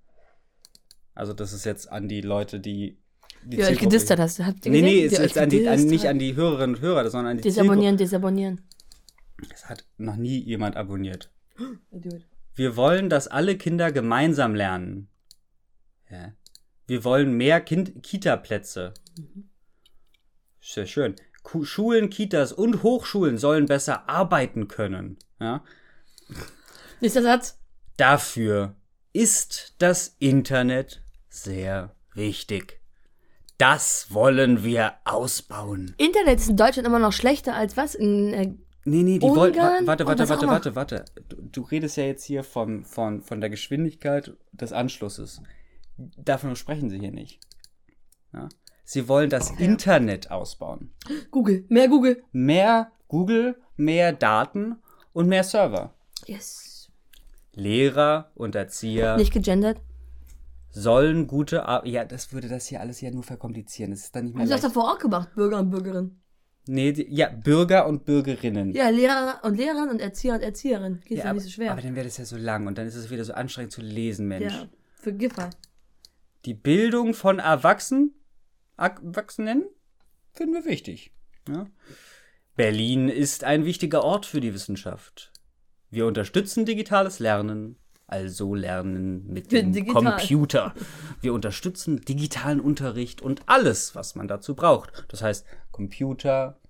[1.15, 2.99] Also das ist jetzt an die Leute, die
[3.43, 4.41] die Ja, ich Zielgruppe- gedisst hast.
[4.41, 5.07] Habt ihr Nee, nee, gesehen?
[5.07, 7.33] ist Wie er jetzt euch an die, an, nicht an die Hörerinnen und Hörer, sondern
[7.33, 7.43] an die.
[7.43, 8.61] Desabonnieren, desabonnieren.
[9.49, 11.31] Das hat noch nie jemand abonniert.
[11.91, 12.27] Idiot.
[12.55, 15.09] Wir wollen, dass alle Kinder gemeinsam lernen.
[16.11, 16.33] Ja.
[16.87, 18.93] Wir wollen mehr kind Kita-Plätze.
[20.61, 21.17] Sehr schön.
[21.43, 25.17] Ku- Schulen, Kitas und Hochschulen sollen besser arbeiten können.
[25.41, 25.65] Ja.
[27.01, 27.59] Nächster Satz.
[27.97, 28.75] Dafür
[29.13, 32.81] ist das Internet sehr wichtig.
[33.59, 35.95] Das wollen wir ausbauen.
[35.99, 37.95] Internet ist in Deutschland immer noch schlechter als was?
[37.95, 38.55] In, äh,
[38.87, 39.55] Nee, nee, die wollen.
[39.55, 41.05] wa- Warte, warte, warte, warte, warte.
[41.29, 45.43] Du, du redest ja jetzt hier von, von, von der Geschwindigkeit des Anschlusses.
[45.99, 47.41] Davon sprechen sie hier nicht.
[48.33, 48.49] Ja?
[48.85, 50.95] Sie wollen das Internet ausbauen.
[51.31, 51.67] Google.
[51.69, 52.25] Mehr Google.
[52.33, 54.77] Mehr Google, mehr Daten
[55.13, 55.93] und mehr Server.
[56.27, 56.89] Yes.
[57.55, 59.81] Lehrer und Erzieher Nicht gegendert.
[60.71, 63.91] sollen gute Ar Ja, das würde das hier alles ja nur verkomplizieren.
[63.91, 66.21] Das ist dann nicht mehr Hast du das davor auch gemacht, Bürger und Bürgerinnen?
[66.67, 68.73] Nee, die, ja, Bürger und Bürgerinnen.
[68.73, 71.01] Ja, Lehrer und Lehrerin und Erzieher und Erzieherin.
[71.05, 71.73] Geht ja, aber, nicht so schwer.
[71.73, 73.81] aber dann wäre das ja so lang und dann ist es wieder so anstrengend zu
[73.81, 74.53] lesen, Mensch.
[74.53, 75.51] ja, für Giffer.
[76.45, 78.15] Die Bildung von Erwachsenen,
[78.77, 79.65] Erwachsenen
[80.33, 81.13] finden wir wichtig.
[81.49, 81.67] Ja?
[82.57, 85.30] Berlin ist ein wichtiger Ort für die Wissenschaft.
[85.91, 87.77] Wir unterstützen digitales Lernen,
[88.07, 90.17] also Lernen mit dem Digital.
[90.17, 90.75] Computer.
[91.21, 95.05] Wir unterstützen digitalen Unterricht und alles, was man dazu braucht.
[95.09, 96.61] Das heißt Computer,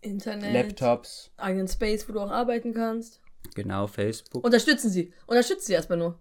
[0.00, 0.52] Internet.
[0.52, 3.20] Laptops, Eigenen Space, wo du auch arbeiten kannst.
[3.54, 4.44] genau, Facebook.
[4.44, 5.12] Unterstützen sie.
[5.26, 6.18] Unterstützen sie erstmal nur.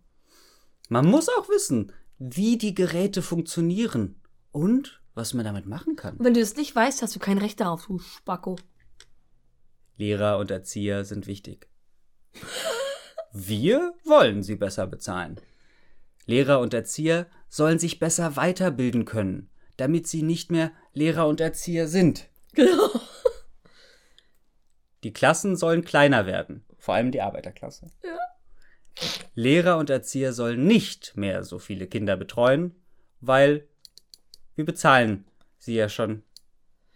[0.90, 4.22] Man muss auch wissen, wie die Geräte funktionieren
[4.52, 6.18] und was man damit machen kann.
[6.18, 8.58] Und wenn du es nicht weißt, hast du kein Recht darauf, du Spacko.
[9.98, 11.68] Lehrer und Erzieher sind wichtig.
[13.32, 15.40] Wir wollen sie besser bezahlen.
[16.26, 21.88] Lehrer und Erzieher sollen sich besser weiterbilden können, damit sie nicht mehr Lehrer und Erzieher
[21.88, 22.28] sind.
[22.54, 22.90] Genau.
[25.04, 27.92] Die Klassen sollen kleiner werden, vor allem die Arbeiterklasse.
[28.04, 28.18] Ja.
[29.36, 32.76] Lehrer und Erzieher sollen nicht mehr so viele Kinder betreuen,
[33.20, 33.68] weil
[34.56, 35.26] wir bezahlen
[35.58, 36.24] sie ja schon.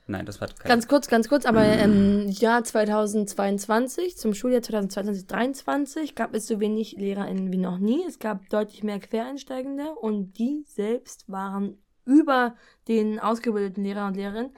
[0.07, 0.69] Nein, das war kein.
[0.69, 6.93] Ganz kurz, ganz kurz, aber im Jahr 2022, zum Schuljahr 2022-2023, gab es so wenig
[6.93, 8.03] LehrerInnen wie noch nie.
[8.07, 12.55] Es gab deutlich mehr Quereinsteigende und die selbst waren über
[12.87, 14.51] den ausgebildeten Lehrer und Lehrerinnen.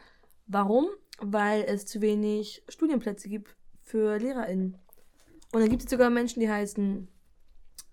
[0.46, 0.88] Warum?
[1.20, 4.78] Weil es zu wenig Studienplätze gibt für LehrerInnen.
[5.52, 7.08] Und dann gibt es sogar Menschen, die heißen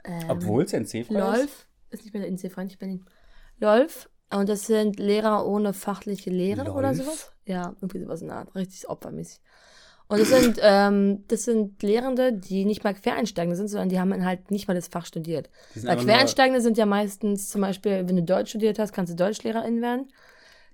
[0.04, 1.10] ähm, Obwohl es NC frei ist.
[1.10, 3.04] Lolf, ist nicht mehr der INC, nicht Berlin.
[3.58, 6.96] Lolf, und das sind Lehrer ohne fachliche Lehre oder Lolf?
[6.98, 7.32] sowas.
[7.44, 9.40] Ja, irgendwie sowas in der Art, richtig opfermäßig.
[10.08, 14.24] Und das sind, ähm, das sind Lehrende, die nicht mal Quereinsteigende sind, sondern die haben
[14.24, 15.50] halt nicht mal das Fach studiert.
[15.74, 19.82] Weil Quereinsteigende sind ja meistens zum Beispiel, wenn du Deutsch studiert hast, kannst du Deutschlehrerin
[19.82, 20.08] werden.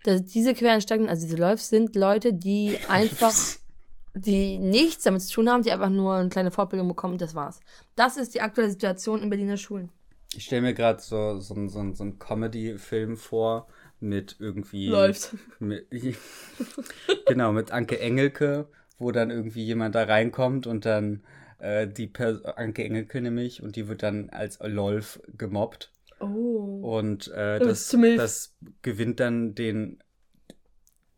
[0.05, 3.35] Das, diese Quereinsteigenden, also diese Läufs, sind Leute, die einfach,
[4.15, 7.35] die nichts damit zu tun haben, die einfach nur eine kleine Fortbildung bekommen und das
[7.35, 7.61] war's.
[7.97, 9.91] Das ist die aktuelle Situation in Berliner Schulen.
[10.35, 13.69] Ich stelle mir gerade so, so, so, so einen Comedy-Film vor
[14.01, 14.89] mit irgendwie.
[14.89, 15.35] Läuft.
[15.59, 15.87] Mit,
[17.27, 18.69] genau, mit Anke Engelke,
[18.99, 21.23] wo dann irgendwie jemand da reinkommt und dann
[21.59, 25.91] äh, die per Anke Engelke nämlich und die wird dann als Lolf gemobbt
[26.23, 26.79] Oh.
[26.99, 28.17] und äh, das, milf.
[28.17, 29.99] das gewinnt dann den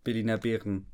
[0.03, 0.87] Berliner Bären.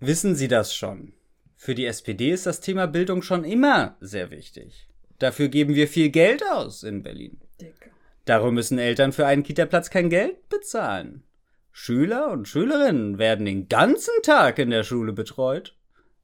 [0.00, 1.12] Wissen Sie das schon?
[1.56, 4.88] Für die SPD ist das Thema Bildung schon immer sehr wichtig.
[5.22, 7.38] Dafür geben wir viel Geld aus in Berlin.
[8.24, 11.22] Darum müssen Eltern für einen Kitaplatz kein Geld bezahlen.
[11.70, 15.76] Schüler und Schülerinnen werden den ganzen Tag in der Schule betreut.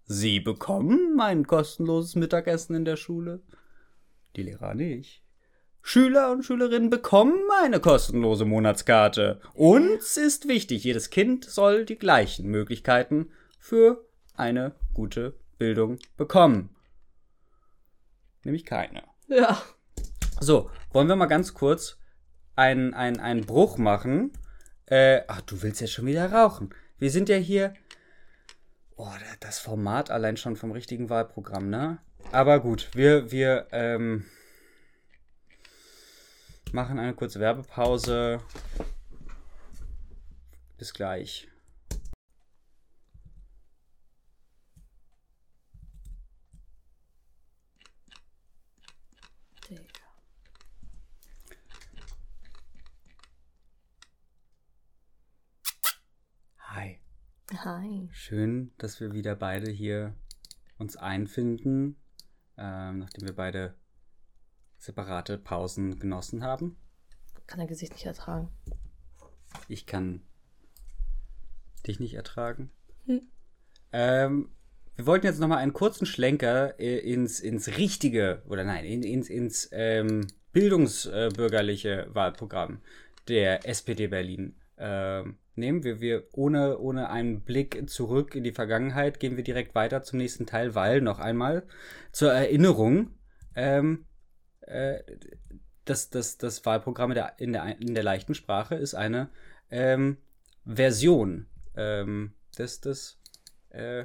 [0.06, 3.40] Sie bekommen ein kostenloses Mittagessen in der Schule.
[4.34, 5.22] Die Lehrer nicht.
[5.80, 9.40] Schüler und Schülerinnen bekommen eine kostenlose Monatskarte.
[9.54, 13.30] Uns ist wichtig, jedes Kind soll die gleichen Möglichkeiten
[13.60, 16.74] für eine gute Bildung bekommen.
[18.48, 19.02] Nämlich keine.
[19.26, 19.60] Ja.
[20.40, 21.98] So, wollen wir mal ganz kurz
[22.56, 24.32] einen, einen, einen Bruch machen?
[24.86, 26.74] Äh, ach, du willst ja schon wieder rauchen.
[26.96, 27.74] Wir sind ja hier
[28.96, 31.98] Oh, das Format allein schon vom richtigen Wahlprogramm, ne?
[32.32, 34.24] Aber gut, wir, wir ähm,
[36.72, 38.40] machen eine kurze Werbepause.
[40.78, 41.48] Bis gleich.
[57.56, 58.10] Hi.
[58.12, 60.14] Schön, dass wir wieder beide hier
[60.76, 61.96] uns einfinden,
[62.58, 63.74] ähm, nachdem wir beide
[64.76, 66.76] separate Pausen genossen haben.
[67.46, 68.50] Kann dein Gesicht nicht ertragen.
[69.66, 70.20] Ich kann
[71.86, 72.70] dich nicht ertragen.
[73.06, 73.22] Hm.
[73.92, 74.50] Ähm,
[74.96, 79.30] wir wollten jetzt nochmal einen kurzen Schlenker äh, ins, ins richtige, oder nein, in, ins,
[79.30, 82.82] ins ähm, bildungsbürgerliche Wahlprogramm
[83.26, 85.84] der SPD Berlin ähm, nehmen.
[85.84, 90.18] Wir, wir ohne, ohne einen Blick zurück in die Vergangenheit gehen wir direkt weiter zum
[90.18, 91.64] nächsten Teil, weil noch einmal
[92.12, 93.10] zur Erinnerung,
[93.54, 94.06] ähm,
[94.62, 95.00] äh,
[95.84, 99.30] das, das, das Wahlprogramm in der, in, der, in der leichten Sprache ist eine
[99.70, 100.18] ähm,
[100.64, 103.20] Version ähm, des, des
[103.70, 104.04] äh,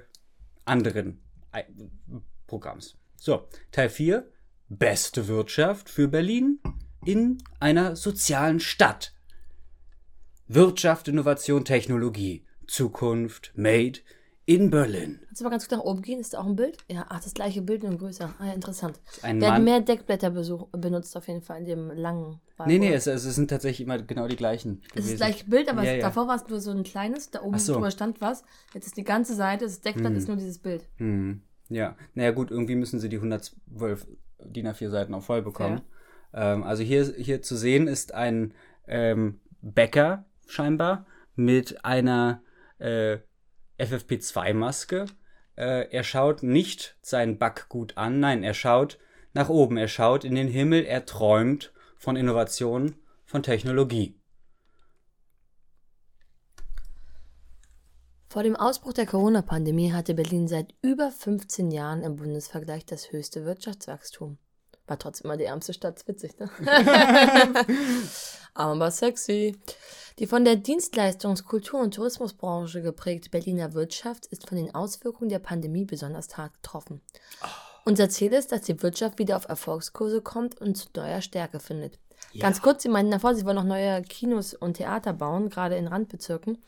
[0.65, 1.21] anderen
[1.55, 1.63] I
[2.47, 2.97] Programms.
[3.15, 4.29] So, Teil 4.
[4.69, 6.59] Beste Wirtschaft für Berlin
[7.05, 9.13] in einer sozialen Stadt.
[10.47, 12.45] Wirtschaft, Innovation, Technologie.
[12.67, 13.99] Zukunft, Made
[14.45, 15.19] in Berlin.
[15.25, 16.19] Kannst du mal ganz kurz nach oben gehen?
[16.19, 16.77] Ist da auch ein Bild?
[16.89, 18.33] Ja, ach, das gleiche Bild, nur größer.
[18.39, 18.99] Ah ja, interessant.
[19.21, 19.63] Ein Wir hatten Mann.
[19.63, 23.49] mehr Deckblätter besuch, benutzt auf jeden Fall in dem langen Nee, nee, es, es sind
[23.49, 24.81] tatsächlich immer genau die gleichen.
[24.83, 25.09] Es ist gewesen.
[25.11, 26.01] das gleiche Bild, aber Ja, es, ja.
[26.03, 27.73] davor war es nur so ein kleines, da oben so.
[27.73, 28.43] drüber stand was.
[28.73, 30.87] Jetzt ist die ganze Seite, das Deckblatt ist nur dieses Bild.
[30.97, 34.07] Hm, ja, naja gut, irgendwie müssen sie die 112
[34.45, 35.81] DIN A4 Seiten auch voll bekommen.
[36.33, 38.53] Ähm, also hier, hier zu sehen ist ein
[38.87, 42.41] ähm, Bäcker scheinbar mit einer
[42.79, 43.17] äh,
[43.79, 45.05] FFP2-Maske.
[45.55, 48.99] Äh, er schaut nicht sein Backgut an, nein, er schaut
[49.33, 54.19] nach oben, er schaut in den Himmel, er träumt von Innovation, von Technologie.
[58.33, 63.45] Vor dem Ausbruch der Corona-Pandemie hatte Berlin seit über 15 Jahren im Bundesvergleich das höchste
[63.45, 64.39] Wirtschaftswachstum.
[64.87, 66.49] War trotzdem immer die ärmste Stadt, witzig, ne?
[68.53, 69.57] Aber sexy.
[70.19, 75.39] Die von der Dienstleistungs-, Kultur- und Tourismusbranche geprägte Berliner Wirtschaft ist von den Auswirkungen der
[75.39, 77.01] Pandemie besonders hart getroffen.
[77.85, 81.99] Unser Ziel ist, dass die Wirtschaft wieder auf Erfolgskurse kommt und zu neuer Stärke findet.
[82.39, 85.87] Ganz kurz, Sie meinten davor, Sie wollen noch neue Kinos und Theater bauen, gerade in
[85.87, 86.63] Randbezirken.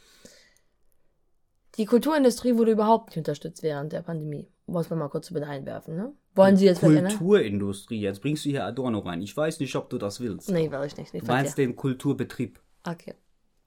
[1.77, 4.47] Die Kulturindustrie wurde überhaupt nicht unterstützt während der Pandemie.
[4.67, 6.13] Muss man mal kurz mit einwerfen, ne?
[6.33, 6.79] Wollen Sie jetzt?
[6.81, 9.21] Kulturindustrie, jetzt bringst du hier Adorno rein.
[9.21, 10.49] Ich weiß nicht, ob du das willst.
[10.49, 11.13] Nee, weiß ich nicht.
[11.13, 11.69] nicht Du meinst verkehrt.
[11.69, 12.59] den Kulturbetrieb.
[12.83, 13.13] Okay.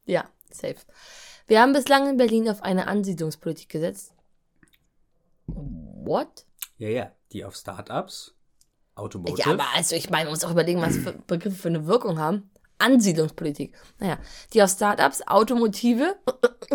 [0.07, 0.77] Ja, safe.
[1.47, 4.13] Wir haben bislang in Berlin auf eine Ansiedlungspolitik gesetzt.
[5.47, 6.47] What?
[6.79, 8.35] Ja, ja, die auf Startups,
[8.95, 9.41] Automotive.
[9.49, 12.19] Ja, aber also ich meine, man muss auch überlegen, was für Begriffe für eine Wirkung
[12.19, 12.51] haben.
[12.79, 13.75] Ansiedlungspolitik.
[13.99, 14.19] Naja,
[14.53, 16.17] die auf Startups, Automotive,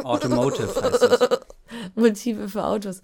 [0.03, 1.39] Automotive heißt es.
[1.95, 3.01] Motive für Autos,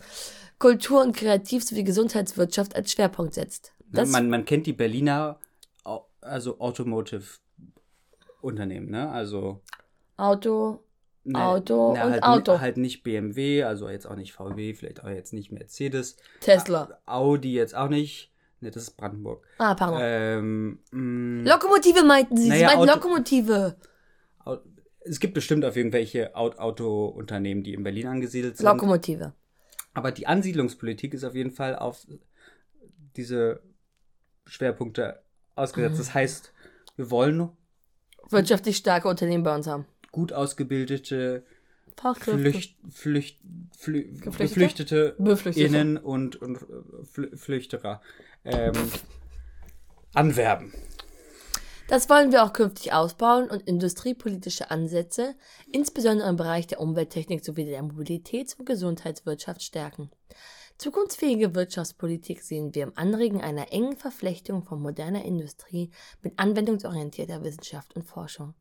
[0.60, 3.74] Kultur und Kreativ- sowie Gesundheitswirtschaft als Schwerpunkt setzt.
[3.80, 5.40] Ne, Das, man, man kennt die Berliner,
[6.22, 9.10] also Automotive-Unternehmen, ne?
[9.10, 9.62] Also
[10.18, 10.84] Auto,
[11.24, 12.60] ne, Auto ne, und halt, Auto.
[12.60, 16.18] Halt nicht BMW, also jetzt auch nicht VW, vielleicht auch jetzt nicht Mercedes.
[16.42, 17.00] Tesla.
[17.06, 18.32] Audi jetzt auch nicht.
[18.62, 19.46] Ne, das ist Brandenburg.
[19.60, 20.00] Ah, pardon.
[20.04, 22.50] Ähm, mh, Lokomotive meinten Sie.
[22.50, 23.78] Naja, Sie meinten Auto- Lokomotive.
[25.02, 28.66] Es gibt bestimmt auf irgendwelche Au- Autounternehmen, die in Berlin angesiedelt sind.
[28.66, 29.32] Lokomotive.
[29.94, 32.06] Aber die Ansiedlungspolitik ist auf jeden Fall auf
[33.16, 33.62] diese
[34.46, 35.22] Schwerpunkte
[35.56, 35.96] ausgesetzt.
[35.96, 35.98] Mhm.
[35.98, 36.54] Das heißt,
[36.96, 37.50] wir wollen
[38.30, 39.86] Wirtschaftlich starke Unternehmen bei uns haben.
[40.12, 41.44] gut ausgebildete.
[42.18, 43.42] Flücht, Flücht,
[43.78, 45.16] Flü, Geflüchtete?
[45.18, 45.66] Beflüchtete.
[45.66, 48.02] Innen und, und äh, Flü Flüchterer
[48.46, 48.74] ähm,
[50.14, 50.74] anwerben.
[51.90, 55.34] Das wollen wir auch künftig ausbauen und industriepolitische Ansätze,
[55.72, 60.12] insbesondere im Bereich der Umwelttechnik sowie der Mobilitäts- und Gesundheitswirtschaft stärken.
[60.78, 65.90] Zukunftsfähige Wirtschaftspolitik sehen wir im Anregen einer engen Verflechtung von moderner Industrie
[66.22, 68.54] mit anwendungsorientierter Wissenschaft und Forschung.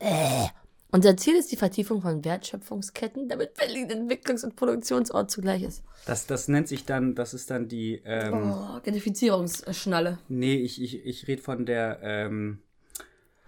[0.00, 0.48] Äh.
[0.92, 5.84] Unser Ziel ist die Vertiefung von Wertschöpfungsketten, damit Berlin Entwicklungs- und Produktionsort zugleich ist.
[6.06, 10.18] Das, das nennt sich dann, das ist dann die, ähm, Oh, Gentrifizierungsschnalle.
[10.28, 12.62] nee, ich, ich, ich rede von der, ähm,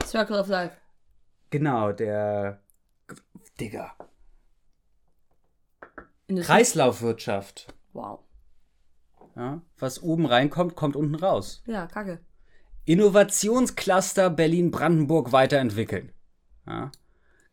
[0.04, 0.76] Circle of Life.
[1.50, 2.60] genau, der,
[3.58, 3.92] Digga,
[6.28, 7.74] Industrie- Kreislaufwirtschaft.
[7.92, 8.20] Wow.
[9.36, 9.62] Ja?
[9.78, 11.62] Was oben reinkommt, kommt unten raus.
[11.66, 12.20] Ja, kacke.
[12.84, 16.12] Innovationscluster Berlin-Brandenburg weiterentwickeln.
[16.66, 16.90] Ja?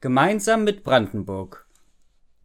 [0.01, 1.67] Gemeinsam mit Brandenburg.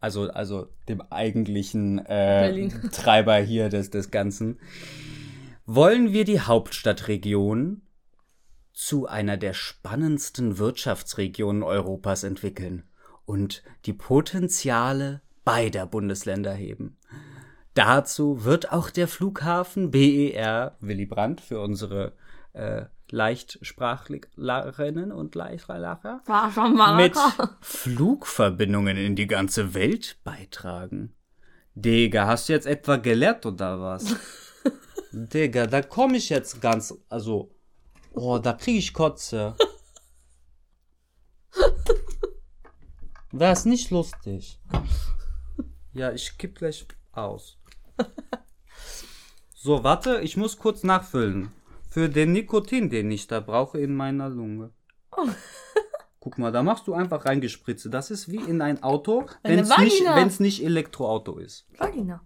[0.01, 4.59] Also, also dem eigentlichen äh, Treiber hier des, des Ganzen,
[5.65, 7.81] wollen wir die Hauptstadtregion
[8.73, 12.83] zu einer der spannendsten Wirtschaftsregionen Europas entwickeln
[13.25, 16.99] und die Potenziale beider Bundesländer heben.
[17.75, 22.13] Dazu wird auch der Flughafen BER Willy Brandt für unsere
[22.53, 26.23] äh, Leichtsprachlerinnen und Leichtlacher
[26.97, 27.17] mit
[27.61, 31.13] Flugverbindungen in die ganze Welt beitragen.
[31.75, 34.15] Digga, hast du jetzt etwa gelernt oder was?
[35.13, 37.53] Digga, da komme ich jetzt ganz, also,
[38.13, 39.57] oh, da kriege ich Kotze.
[43.37, 44.61] Das ist nicht lustig.
[45.93, 47.59] Ja, ich kipp gleich aus.
[49.65, 51.51] So, warte, ich muss kurz nachfüllen.
[51.89, 54.73] Für den Nikotin, den ich da brauche in meiner Lunge.
[55.17, 55.27] Oh.
[56.21, 57.89] Guck mal, da machst du einfach reingespritzt.
[57.91, 61.67] Das ist wie in ein Auto, wenn es nicht, nicht Elektroauto ist.
[61.79, 62.21] Vagina.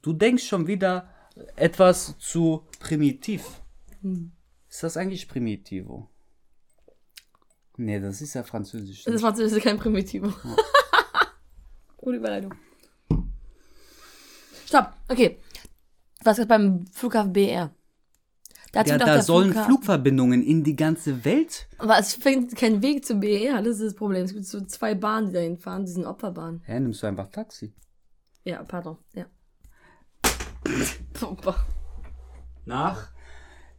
[0.00, 1.08] Du denkst schon wieder
[1.56, 3.62] etwas zu primitiv.
[4.02, 4.30] Hm.
[4.68, 6.08] Ist das eigentlich Primitivo?
[7.76, 9.02] Nee, das ist ja Französisch.
[9.02, 10.28] Das ist Französisch, kein Primitivo.
[10.28, 10.56] Ja.
[11.96, 12.54] Gute Überleitung.
[14.74, 15.38] Stopp, okay.
[16.24, 17.70] Was ist beim Flughafen BR?
[18.72, 19.70] Dazu ja, da sollen Flughafen.
[19.70, 21.68] Flugverbindungen in die ganze Welt.
[21.78, 24.24] Aber es findet kein Weg zum BER, das ist das Problem.
[24.24, 26.60] Es gibt so zwei Bahnen, die dahin fahren, die sind Opferbahnen.
[26.64, 27.72] Hä, nimmst du einfach Taxi?
[28.42, 29.26] Ja, pardon, ja.
[32.64, 33.10] Nach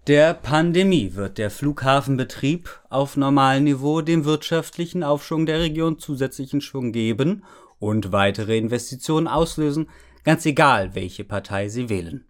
[0.07, 6.93] der Pandemie wird der Flughafenbetrieb auf normalem Niveau dem wirtschaftlichen Aufschwung der Region zusätzlichen Schwung
[6.93, 7.43] geben
[7.79, 9.89] und weitere Investitionen auslösen,
[10.25, 12.25] ganz egal, welche Partei sie wählen.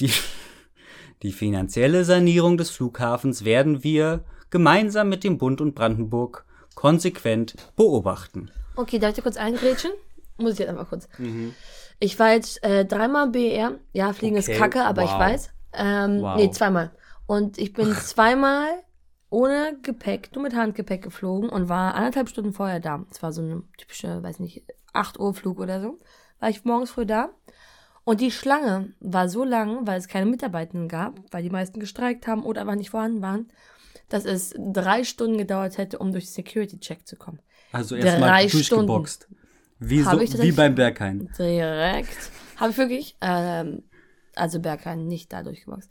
[0.00, 0.10] Die
[1.22, 8.50] die finanzielle Sanierung des Flughafens werden wir gemeinsam mit dem Bund und Brandenburg konsequent beobachten.
[8.76, 9.90] Okay, darf ich kurz eingrätschen?
[10.36, 11.08] Muss ich jetzt einmal kurz.
[11.18, 11.54] Mhm.
[11.98, 13.78] Ich war jetzt äh, dreimal BR.
[13.92, 14.52] Ja, Fliegen okay.
[14.52, 15.10] ist kacke, aber wow.
[15.10, 15.50] ich weiß.
[15.72, 16.36] Ähm, wow.
[16.36, 16.92] Nee, zweimal.
[17.26, 18.68] Und ich bin zweimal
[19.28, 23.04] ohne Gepäck, nur mit Handgepäck geflogen und war anderthalb Stunden vorher da.
[23.10, 24.62] Es war so eine typische, weiß nicht,
[24.92, 25.98] 8 Uhr Flug oder so.
[26.40, 27.30] War ich morgens früh da.
[28.04, 32.26] Und die Schlange war so lang, weil es keine Mitarbeitenden gab, weil die meisten gestreikt
[32.26, 33.52] haben oder aber nicht vorhanden waren,
[34.08, 37.40] dass es drei Stunden gedauert hätte, um durch Security-Check zu kommen.
[37.70, 39.28] Also erstmal durchgeboxt.
[39.78, 41.30] Wie, so, wie beim Berghain.
[41.38, 42.30] Direkt.
[42.56, 43.84] Habe ich wirklich, ähm,
[44.34, 45.90] also Berghain nicht da durchgeboxt.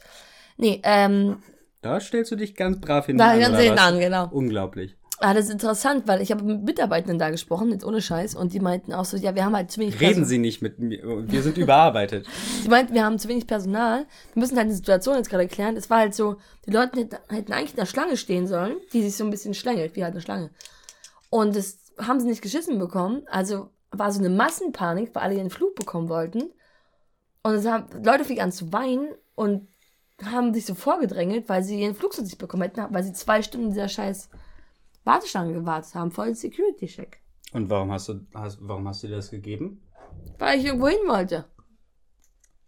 [0.58, 1.44] Nee, ähm.
[1.82, 3.18] Da stellst du dich ganz brav hin.
[3.18, 4.28] Da ganz hinten an, genau.
[4.32, 4.97] Unglaublich.
[5.20, 8.54] Ah, das ist interessant, weil ich habe mit Mitarbeitenden da gesprochen, jetzt ohne Scheiß, und
[8.54, 10.14] die meinten auch so, ja, wir haben halt zu wenig Personal.
[10.14, 12.28] Reden Sie nicht mit mir, wir sind überarbeitet.
[12.62, 15.76] Sie meinten, wir haben zu wenig Personal, wir müssen halt die Situation jetzt gerade erklären.
[15.76, 16.36] Es war halt so,
[16.68, 19.96] die Leute hätten eigentlich in der Schlange stehen sollen, die sich so ein bisschen schlängelt,
[19.96, 20.52] wie halt eine Schlange.
[21.32, 25.50] Und das haben sie nicht geschissen bekommen, also war so eine Massenpanik, weil alle ihren
[25.50, 26.52] Flug bekommen wollten.
[27.42, 29.68] Und es haben, Leute fingen an zu weinen und
[30.24, 33.42] haben sich so vorgedrängelt, weil sie ihren Flug so nicht bekommen hätten, weil sie zwei
[33.42, 34.30] Stunden dieser scheiß
[35.08, 37.22] Warteschlange gewartet haben, voll Security-Check.
[37.54, 39.82] Und warum hast du, hast, warum hast du dir das gegeben?
[40.38, 41.46] Weil ich irgendwo hin wollte.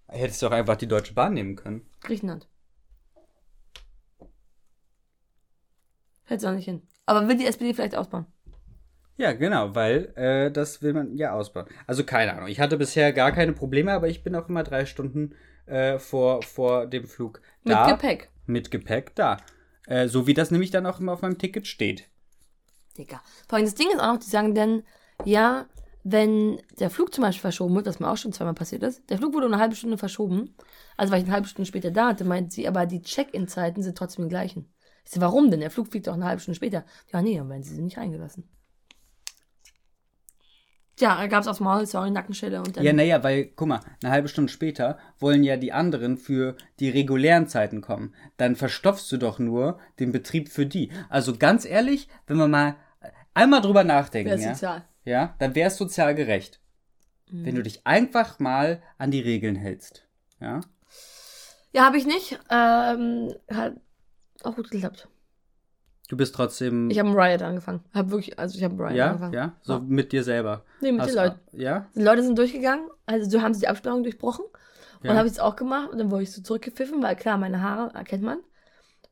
[0.08, 1.86] Hättest du auch einfach die Deutsche Bahn nehmen können.
[2.02, 2.48] Griechenland.
[6.24, 6.82] Hättest auch nicht hin.
[7.06, 8.26] Aber will die SPD vielleicht ausbauen?
[9.18, 11.66] Ja, genau, weil äh, das will man ja ausbauen.
[11.88, 12.48] Also keine Ahnung.
[12.48, 15.36] Ich hatte bisher gar keine Probleme, aber ich bin auch immer drei Stunden
[15.66, 17.88] äh, vor, vor dem Flug da.
[17.88, 18.30] Mit Gepäck.
[18.46, 19.38] Mit Gepäck da.
[19.88, 22.10] Äh, so wie das nämlich dann auch immer auf meinem Ticket steht.
[23.00, 23.22] Digga.
[23.48, 24.84] Vor allem das Ding ist auch noch, die sagen dann,
[25.26, 25.66] ja,
[26.04, 29.18] wenn der Flug zum Beispiel verschoben wird, was mir auch schon zweimal passiert ist, der
[29.18, 30.56] Flug wurde eine halbe Stunde verschoben,
[30.98, 33.98] also weil ich eine halbe Stunde später da hatte, meint sie, aber die Check-in-Zeiten sind
[33.98, 34.72] trotzdem die gleichen.
[35.04, 35.60] Ich so, warum denn?
[35.60, 36.86] Der Flug fliegt doch eine halbe Stunde später.
[37.12, 38.48] Ja, nee, dann werden sie nicht reingelassen.
[41.00, 42.84] Ja, da gab es aufs Maul, sorry, Nackenschelle und dann.
[42.84, 46.90] Ja, naja, weil, guck mal, eine halbe Stunde später wollen ja die anderen für die
[46.90, 48.14] regulären Zeiten kommen.
[48.36, 50.92] Dann verstopfst du doch nur den Betrieb für die.
[51.08, 52.76] Also ganz ehrlich, wenn wir mal
[53.40, 54.84] einmal drüber nachdenken, ja, sozial.
[55.06, 56.60] ja, dann wäre es sozial gerecht.
[57.30, 57.46] Mhm.
[57.46, 60.06] Wenn du dich einfach mal an die Regeln hältst.
[60.40, 60.62] Ja.
[61.72, 62.40] Ja, habe ich nicht.
[62.50, 63.76] Ähm, hat
[64.44, 65.08] auch gut geklappt.
[66.08, 66.90] Du bist trotzdem.
[66.90, 67.84] Ich habe einen Riot angefangen.
[67.94, 69.08] Hab wirklich, also ich habe einen Riot ja?
[69.08, 69.34] angefangen.
[69.34, 69.80] Ja, so ja.
[69.80, 70.64] mit dir selber.
[70.82, 71.40] Nee, mit Hast, den Leuten.
[71.52, 71.86] Ja.
[71.96, 74.46] Die Leute sind durchgegangen, also so haben sie die Absperrung durchbrochen.
[75.02, 75.16] Und ja.
[75.16, 77.94] habe ich es auch gemacht und dann wurde ich so zurückgepfiffen, weil klar, meine Haare
[77.94, 78.40] erkennt man.
[78.40, 78.46] Und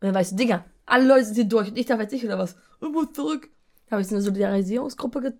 [0.01, 2.25] dann war ich so, Digga, alle Leute sind hier durch und ich darf jetzt nicht
[2.25, 2.57] oder was?
[2.81, 3.49] Ich muss zurück.
[3.87, 5.35] Da habe ich so eine Solidarisierungsgruppe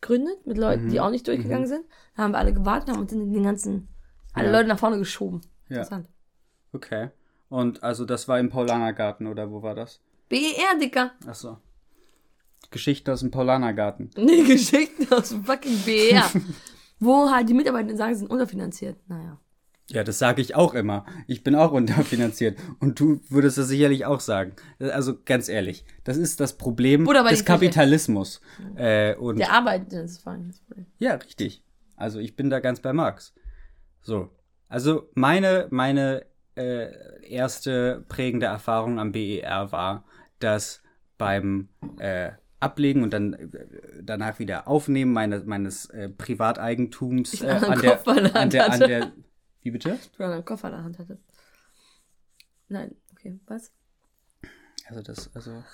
[0.00, 0.90] gegründet mit Leuten, mhm.
[0.90, 1.68] die auch nicht durchgegangen mhm.
[1.68, 1.84] sind.
[2.16, 3.88] Da haben wir alle gewartet, haben uns den ganzen,
[4.32, 4.52] alle ja.
[4.52, 5.42] Leute nach vorne geschoben.
[5.68, 5.76] Ja.
[5.76, 6.08] Interessant.
[6.72, 7.10] Okay.
[7.48, 10.00] Und also das war im Paulanergarten oder wo war das?
[10.28, 11.12] BER, Dicker.
[11.26, 11.58] Ach so.
[12.70, 14.10] Geschichten aus dem Paulanergarten.
[14.16, 16.30] Nee, Geschichten aus dem fucking BR.
[16.98, 18.96] Wo halt die Mitarbeiter sagen, sie sind unterfinanziert.
[19.08, 19.38] Naja.
[19.90, 21.04] Ja, das sage ich auch immer.
[21.26, 22.58] Ich bin auch unterfinanziert.
[22.78, 24.52] Und du würdest das sicherlich auch sagen.
[24.78, 27.44] Also ganz ehrlich, das ist das Problem des.
[27.44, 28.40] Kapitalismus.
[28.76, 30.86] Äh, und Der Arbeit ist das Problem.
[30.98, 31.64] Ja, richtig.
[31.96, 33.34] Also ich bin da ganz bei Marx.
[34.00, 34.30] So.
[34.68, 36.24] Also meine, meine
[36.56, 36.88] äh,
[37.28, 40.04] erste prägende Erfahrung am BER war,
[40.38, 40.82] dass
[41.18, 41.68] beim
[41.98, 43.48] äh, Ablegen und dann äh,
[44.02, 48.06] danach wieder Aufnehmen meine, meines äh, Privateigentums äh, an, der,
[48.36, 49.12] an, der, an der.
[49.62, 49.98] Wie bitte?
[50.16, 51.22] Du einen Koffer in der Hand hattest.
[52.68, 53.72] Nein, okay, was?
[54.88, 55.62] Also das, also.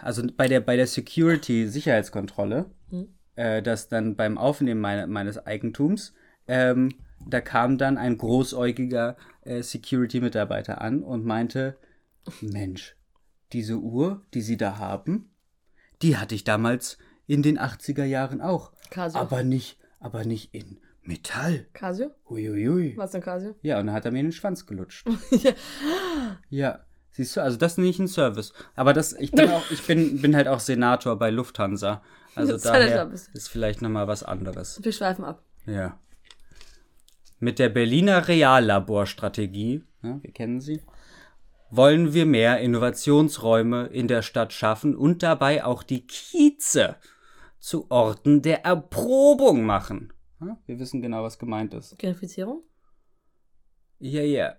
[0.00, 3.08] Also bei der, bei der Security-Sicherheitskontrolle, Hm.
[3.36, 6.12] äh, dass dann beim Aufnehmen meine, meines Eigentums,
[6.46, 6.90] ähm,
[7.26, 11.78] da kam dann ein großäugiger äh, Security-Mitarbeiter an und meinte,
[12.40, 12.96] Mensch,
[13.52, 15.30] diese Uhr, die Sie da haben,
[16.02, 18.72] die hatte ich damals in den 80er Jahren auch.
[18.90, 19.20] Casio.
[19.20, 21.66] Aber nicht, aber nicht in Metall.
[21.72, 22.10] Casio?
[22.28, 22.96] Huiuiui.
[22.96, 23.54] Was denn Casio?
[23.62, 25.06] Ja, und dann hat er mir in den Schwanz gelutscht.
[25.30, 25.52] ja.
[26.48, 26.80] Ja,
[27.10, 28.52] siehst du, also das ist nicht ein Service.
[28.74, 32.02] Aber das, ich bin auch, ich bin, bin halt auch Senator bei Lufthansa.
[32.34, 34.80] Also Das ist daher ist vielleicht nochmal was anderes.
[34.82, 35.42] Wir schweifen ab.
[35.66, 35.98] Ja.
[37.38, 40.80] Mit der Berliner Reallaborstrategie, ja, wir kennen sie,
[41.70, 46.96] wollen wir mehr Innovationsräume in der Stadt schaffen und dabei auch die Kieze
[47.58, 50.13] zu Orten der Erprobung machen.
[50.46, 51.98] Ja, wir wissen genau, was gemeint ist.
[51.98, 52.62] Genifizierung?
[53.98, 54.56] Ja, ja.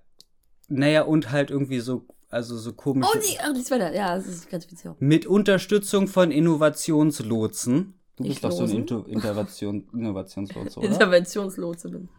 [0.68, 3.10] Naja, und halt irgendwie so, also so komische.
[3.14, 3.94] Oh, die, die ist weiter.
[3.94, 4.98] Ja, das ist Genifizierung.
[5.00, 8.00] Mit Unterstützung von Innovationslotsen.
[8.16, 8.78] Du Ich bist doch so ein Losen?
[8.80, 10.88] Into Innovation, Innovationslotse, oder?
[10.88, 12.10] Interventionslotse bin.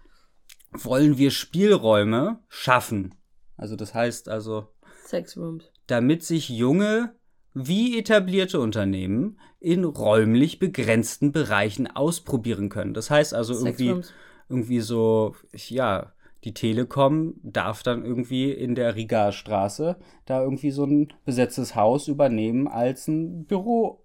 [0.72, 3.14] Wollen wir Spielräume schaffen.
[3.56, 4.68] Also das heißt also,
[5.06, 5.64] Sexrooms.
[5.86, 7.14] damit sich junge
[7.59, 12.92] wie etablierte Unternehmen in räumlich begrenzten Bereichen ausprobieren können.
[12.92, 14.02] Das heißt also irgendwie,
[14.50, 16.12] irgendwie so, ja,
[16.44, 19.96] die Telekom darf dann irgendwie in der Riga-Straße
[20.26, 24.04] da irgendwie so ein besetztes Haus übernehmen als ein Büro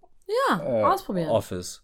[0.49, 1.27] Ja, äh, ausprobieren.
[1.27, 1.83] Office.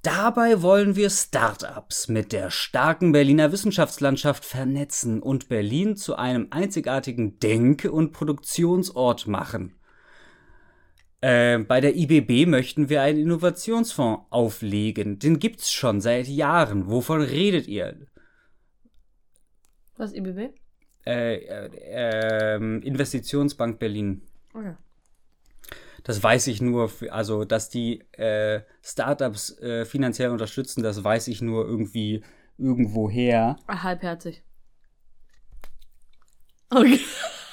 [0.00, 7.38] Dabei wollen wir Startups mit der starken Berliner Wissenschaftslandschaft vernetzen und Berlin zu einem einzigartigen
[7.40, 9.74] Denk- und Produktionsort machen.
[11.24, 15.18] Äh, bei der IBB möchten wir einen Innovationsfonds auflegen.
[15.18, 16.90] Den gibt's schon seit Jahren.
[16.90, 17.96] Wovon redet ihr?
[19.96, 20.52] Was, IBB?
[21.06, 21.70] Äh, äh,
[22.56, 24.20] ähm, Investitionsbank Berlin.
[24.54, 24.76] Ja.
[26.02, 31.28] Das weiß ich nur, für, also dass die äh, Startups äh, finanziell unterstützen, das weiß
[31.28, 32.22] ich nur irgendwie
[32.58, 33.56] irgendwoher.
[33.66, 34.42] Ah, Halbherzig.
[36.68, 37.00] Okay.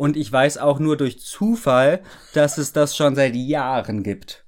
[0.00, 2.00] Und ich weiß auch nur durch Zufall,
[2.32, 4.46] dass es das schon seit Jahren gibt.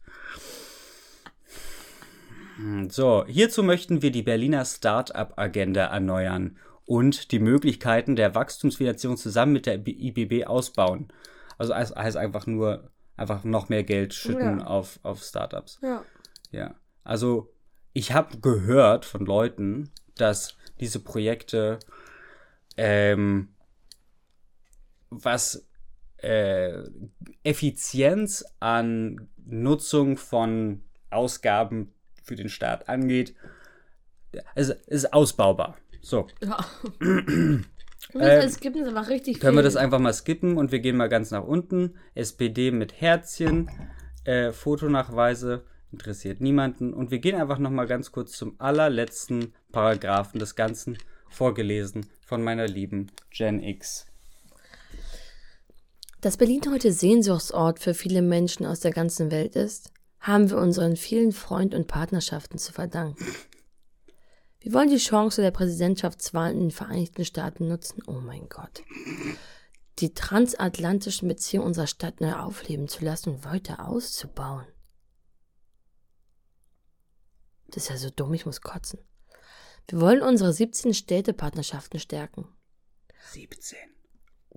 [2.57, 9.53] Hm, So, hierzu möchten wir die Berliner Startup-Agenda erneuern und die Möglichkeiten der Wachstumsfinanzierung zusammen
[9.53, 11.09] mit der IBB ausbauen.
[11.59, 14.65] Also heißt einfach nur einfach noch mehr Geld schütten Ja.
[14.67, 15.79] auf, auf Startups.
[15.83, 16.03] Ja.
[16.51, 16.75] Ja,
[17.05, 17.53] also
[17.93, 21.79] ich habe gehört von Leuten, dass diese Projekte,
[22.79, 23.49] ähm,
[25.13, 25.67] was
[26.19, 26.83] äh,
[27.43, 31.93] Effizienz an Nutzung von Ausgaben
[32.23, 33.35] für den Staat angeht,
[34.55, 35.77] es ist ausbaubar.
[36.01, 36.59] So, ja.
[38.13, 39.65] Wir Äh, skippen einfach richtig können wir viel.
[39.65, 41.95] das einfach mal skippen und wir gehen mal ganz nach unten.
[42.15, 43.71] SPD mit Herzchen,
[44.25, 50.41] äh, Fotonachweise interessiert niemanden und wir gehen einfach noch mal ganz kurz zum allerletzten Paragraphen
[50.41, 50.99] des Ganzen
[51.29, 54.07] vorgelesen von meiner lieben Gen X.
[56.23, 60.95] Dass Berlin heute Sehnsuchtsort für viele Menschen aus der ganzen Welt ist, haben wir unseren
[60.95, 63.27] vielen Freund- und Partnerschaften zu verdanken.
[64.61, 68.05] Wir wollen die Chance der Präsidentschaftswahlen in den Vereinigten Staaten nutzen.
[68.07, 68.85] Oh mein Gott.
[69.99, 74.69] Die transatlantischen Beziehungen unserer Stadt neu aufleben zu lassen und weiter auszubauen.
[77.67, 79.01] Das ist ja so dumm, ich muss kotzen.
[79.89, 82.47] Wir wollen unsere 17 Städtepartnerschaften stärken.
[83.33, 83.77] 17.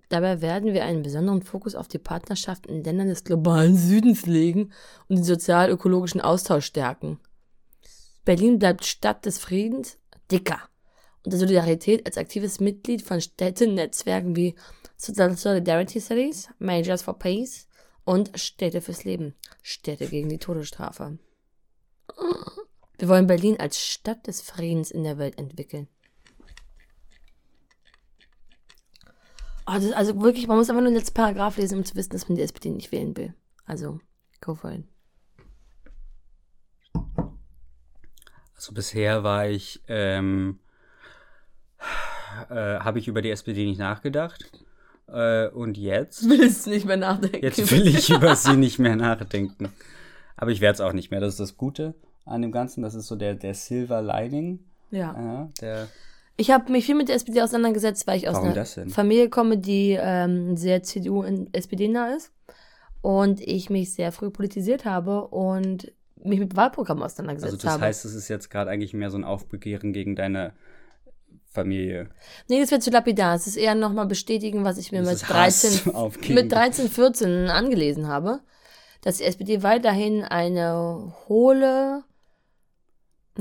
[0.09, 4.71] Dabei werden wir einen besonderen Fokus auf die Partnerschaft in Ländern des globalen Südens legen
[5.07, 7.19] und den sozial-ökologischen Austausch stärken.
[8.23, 9.97] Berlin bleibt Stadt des Friedens,
[10.31, 10.59] dicker,
[11.23, 14.55] und der Solidarität als aktives Mitglied von Städtenetzwerken wie
[14.97, 17.67] Solidarity Cities, Majors for Peace
[18.03, 21.17] und Städte fürs Leben, Städte gegen die Todesstrafe.
[22.97, 25.87] Wir wollen Berlin als Stadt des Friedens in der Welt entwickeln.
[29.67, 32.11] Oh, das, also wirklich, man muss einfach nur den letzten Paragraph lesen, um zu wissen,
[32.11, 33.33] dass man die SPD nicht wählen will.
[33.65, 33.99] Also,
[34.41, 34.83] go for it.
[38.55, 40.59] Also bisher war ich, ähm,
[42.49, 44.63] äh, habe ich über die SPD nicht nachgedacht.
[45.07, 47.43] Äh, und jetzt, Willst nicht mehr nachdenken.
[47.43, 49.69] jetzt will ich über sie nicht mehr nachdenken.
[50.37, 51.19] Aber ich werde es auch nicht mehr.
[51.19, 51.93] Das ist das Gute
[52.25, 52.81] an dem Ganzen.
[52.81, 54.59] Das ist so der, der Silver Lining.
[54.91, 55.13] Ja.
[55.13, 55.87] Ja, der,
[56.37, 58.89] Ich habe mich viel mit der SPD auseinandergesetzt, weil ich aus Warum einer?
[58.89, 62.31] Familie komme, die ähm, sehr CDU und SPD nah ist.
[63.01, 65.91] Und ich mich sehr früh politisiert habe und
[66.23, 67.83] mich mit Wahlprogrammen auseinandergesetzt also das habe.
[67.85, 70.53] heißt, es ist jetzt gerade eigentlich mehr so ein Aufbegehren gegen deine
[71.51, 72.09] Familie.
[72.49, 73.35] nee, das wird zu lapidar.
[73.35, 76.51] Es ist eher nochmal bestätigen, was ich mir mit ist Hass 13, auf gegen- mit
[76.51, 78.41] 13, 14 angelesen habe.
[79.01, 82.03] Dass die SPD weiterhin eine hohle.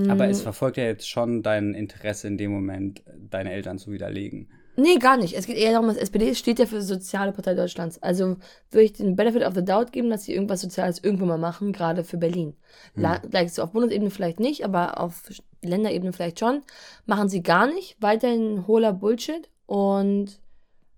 [0.09, 4.49] Aber es verfolgt ja jetzt schon dein Interesse in dem Moment, deine Eltern zu widerlegen.
[4.76, 5.36] Nee, gar nicht.
[5.36, 8.03] Es geht eher darum, dass SPD steht ja für die Soziale Partei Deutschlands.
[8.03, 8.36] Also
[8.70, 11.72] würde ich den Benefit of the Doubt geben, dass sie irgendwas Soziales irgendwo mal machen,
[11.72, 12.57] gerade für Berlin.
[12.97, 15.30] La like so auf Bundesebene vielleicht nicht, aber auf
[15.62, 16.62] Länderebene vielleicht schon.
[17.07, 17.97] Machen sie gar nicht.
[18.01, 19.49] Weiterhin hohler Bullshit.
[19.66, 20.40] Und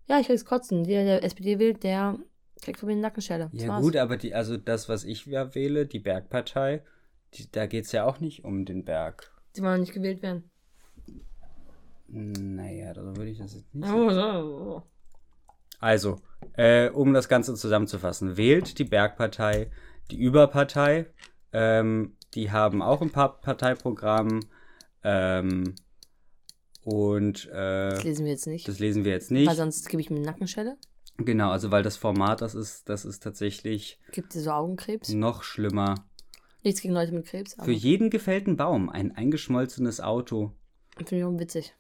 [0.09, 0.85] ja, ich krieg's kotzen.
[0.85, 2.19] Der, der SPD wählt, der
[2.63, 3.51] kriegt von mir eine Nackenschelle.
[3.53, 6.83] Das Ja gut, aber die, also das, was ich ja wähle, die Bergpartei,
[7.35, 9.31] die, da geht es ja auch nicht um den Berg.
[9.57, 10.51] Die wollen nicht gewählt werden.
[12.09, 13.91] Naja, da würde ich das jetzt nicht.
[13.93, 14.83] Oh, so.
[15.81, 16.21] Also,
[16.55, 19.71] äh, um das Ganze zusammenzufassen, wählt die Bergpartei
[20.11, 21.07] die Überpartei.
[21.53, 24.41] Ähm, die haben auch ein paar Parteiprogramm.
[25.03, 25.75] Ähm,
[26.85, 28.69] und äh, Das lesen wir jetzt nicht.
[28.69, 29.57] das lesen wir jetzt Weil nicht.
[29.57, 30.77] sonst gebe ich mir eine Nackenschelle.
[31.19, 35.09] Genau, also weil das Format, das ist, das ist tatsächlich Gibt dir so Augenkrebs.
[35.13, 35.95] noch schlimmer.
[36.67, 40.51] Nichts gegen Leute mit Krebs, Für jeden gefällten Baum ein eingeschmolzenes Auto.
[40.97, 41.77] finde ich auch witzig.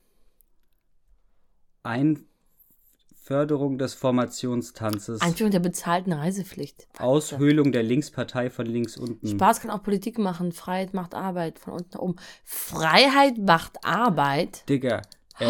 [1.82, 5.22] Einförderung des Formationstanzes.
[5.22, 6.87] Einführung der bezahlten Reisepflicht.
[7.01, 9.26] Aushöhlung der Linkspartei von links unten.
[9.26, 10.53] Spaß kann auch Politik machen.
[10.53, 11.59] Freiheit macht Arbeit.
[11.59, 12.16] Von unten nach oben.
[12.45, 14.68] Freiheit macht Arbeit.
[14.68, 15.03] Digga.
[15.41, 15.47] Äh,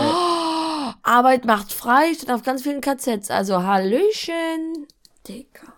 [1.02, 2.14] Arbeit macht frei.
[2.14, 3.30] Steht auf ganz vielen KZs.
[3.30, 4.86] Also Hallöchen.
[5.28, 5.74] Dicker.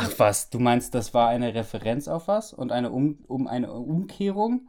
[0.00, 2.52] Ach was, du meinst, das war eine Referenz auf was?
[2.52, 4.68] Und eine um, um eine Umkehrung?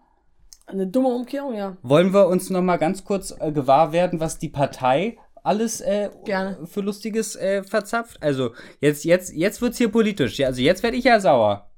[0.66, 1.78] Eine dumme Umkehrung, ja.
[1.82, 6.10] Wollen wir uns noch mal ganz kurz äh, gewahr werden, was die Partei alles äh,
[6.66, 8.22] für Lustiges äh, verzapft?
[8.22, 10.38] Also, jetzt, jetzt, jetzt wird's hier politisch.
[10.38, 11.70] Ja, also, jetzt werde ich ja sauer.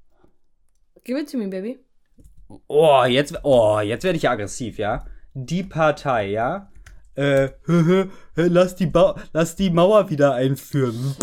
[1.04, 1.80] Give it to me, baby.
[2.68, 5.06] Oh, jetzt, oh, jetzt werde ich ja aggressiv, ja?
[5.34, 6.72] Die Partei, ja?
[7.16, 7.50] Äh,
[8.36, 11.16] lass die, ba lass die Mauer wieder einführen.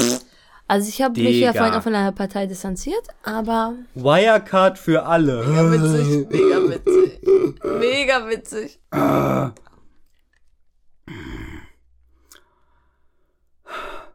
[0.70, 5.44] Also ich habe mich ja vorhin auch von der Partei distanziert, aber Wirecard für alle.
[5.44, 7.20] witzig, mega witzig.
[7.64, 8.80] Mega witzig.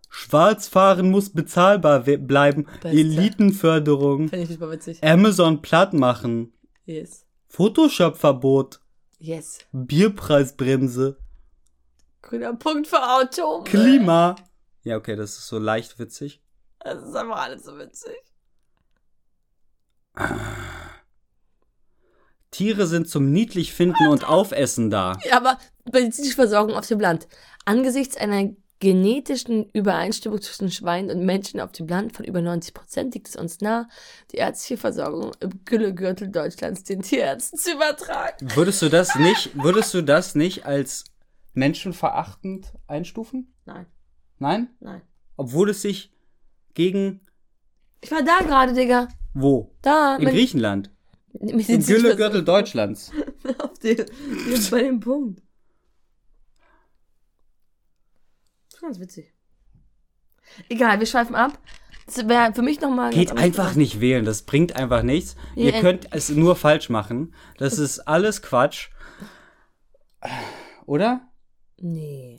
[0.07, 2.67] Schwarzfahren muss bezahlbar bleiben.
[2.81, 2.87] Beste.
[2.87, 4.29] Elitenförderung.
[4.29, 5.03] Finde ich super witzig.
[5.03, 6.53] Amazon platt machen.
[6.85, 7.25] Yes.
[7.49, 8.79] Photoshop-Verbot.
[9.19, 9.59] Yes.
[9.73, 11.17] Bierpreisbremse.
[12.21, 13.63] Grüner Punkt für Auto.
[13.63, 14.37] Klima.
[14.83, 16.41] Ja, okay, das ist so leicht witzig.
[16.79, 18.15] Das ist einfach alles so witzig.
[22.51, 25.17] Tiere sind zum niedlich finden und aufessen da.
[25.25, 25.57] Ja, aber
[25.91, 27.27] medizinische Versorgung auf dem Land.
[27.65, 33.13] Angesichts einer genetischen Übereinstimmung zwischen Schweinen und Menschen auf dem Land von über 90 Prozent
[33.13, 33.87] liegt es uns nah,
[34.31, 38.47] die ärztliche Versorgung im Güllegürtel Deutschlands den Tierärzten zu übertragen.
[38.55, 41.05] Würdest du das nicht, würdest du das nicht als
[41.53, 43.53] menschenverachtend einstufen?
[43.65, 43.85] Nein,
[44.39, 44.69] Nein?
[44.79, 45.01] nein.
[45.37, 46.14] Obwohl es sich
[46.75, 47.21] gegen
[48.01, 49.07] Ich war da gerade, Digga.
[49.33, 49.75] wo?
[49.81, 50.17] Da.
[50.17, 50.91] In Griechenland.
[51.33, 53.11] Im Güllegürtel Deutschlands.
[53.57, 54.05] Auf den,
[54.71, 55.41] bei dem Punkt.
[58.69, 59.33] Das ist ganz witzig.
[60.69, 61.59] Egal, wir schweifen ab.
[62.05, 63.11] Das wäre für mich nochmal.
[63.11, 65.35] Geht einfach nicht wählen, das bringt einfach nichts.
[65.55, 67.33] Ihr Ja, äh, könnt es nur falsch machen.
[67.57, 68.89] Das ist alles Quatsch.
[70.85, 71.27] Oder?
[71.77, 72.34] Nee.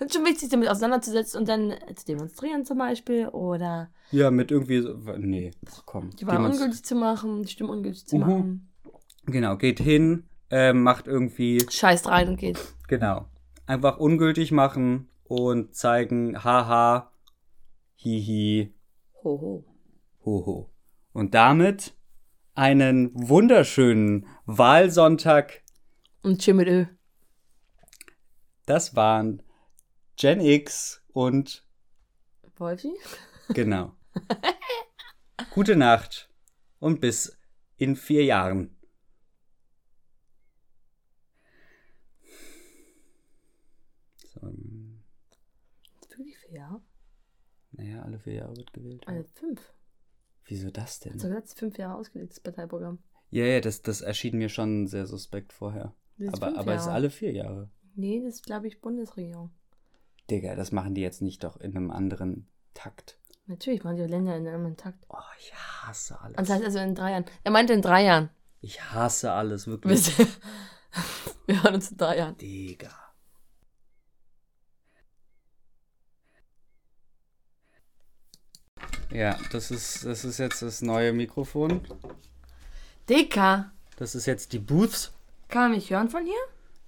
[0.00, 4.80] Finde schon wichtig, damit auseinanderzusetzen und dann zu demonstrieren zum Beispiel oder Ja, mit irgendwie
[4.80, 4.94] so.
[5.18, 5.50] Nee,
[5.84, 6.08] komm.
[6.16, 8.20] die Wahl ungültig zu machen, die Stimme ungültig zu Mhm.
[8.22, 8.72] machen.
[9.26, 11.60] Genau, geht hin, äh, macht irgendwie.
[11.68, 12.58] Scheißt rein und geht.
[12.88, 13.26] Genau.
[13.66, 17.12] Einfach ungültig machen und zeigen, haha,
[17.96, 18.72] hihi,
[19.22, 19.66] Hoho.
[20.24, 20.70] hoho.
[21.12, 21.92] Und damit
[22.54, 25.62] einen wunderschönen Wahlsonntag.
[26.22, 26.86] Und Tschö mit Ö.
[28.64, 29.42] Das waren
[30.20, 31.66] Gen X und
[32.56, 32.92] Wolfi?
[33.54, 33.96] genau.
[35.54, 36.30] Gute Nacht
[36.78, 37.38] und bis
[37.78, 38.76] in vier Jahren.
[44.26, 44.42] So.
[46.10, 46.36] Wirklich
[47.70, 49.08] Naja, alle vier Jahre wird gewählt.
[49.08, 49.72] Alle fünf.
[50.44, 51.18] Wieso das denn?
[51.18, 52.98] So gesagt, fünf Jahre ausgelegt, das Parteiprogramm.
[53.30, 55.94] Ja, ja, das, das erschien mir schon sehr suspekt vorher.
[56.26, 56.92] Aber, aber es ist Jahre.
[56.92, 57.70] alle vier Jahre.
[57.94, 59.50] Nee, das ist, glaube ich, Bundesregierung.
[60.30, 63.18] Digga, das machen die jetzt nicht doch in einem anderen Takt.
[63.46, 65.04] Natürlich machen die Länder in einem Takt.
[65.08, 66.38] Oh, ich hasse alles.
[66.38, 67.24] Und das heißt also in drei Jahren.
[67.42, 68.30] Er meinte in drei Jahren.
[68.60, 70.16] Ich hasse alles, wirklich.
[71.46, 72.36] Wir, hören uns in drei Jahren.
[72.38, 72.90] Digga.
[79.12, 81.80] Ja, das ist, das ist jetzt das neue Mikrofon.
[83.08, 85.12] Dicker, Das ist jetzt die Booths.
[85.48, 86.38] kann man mich hören von hier?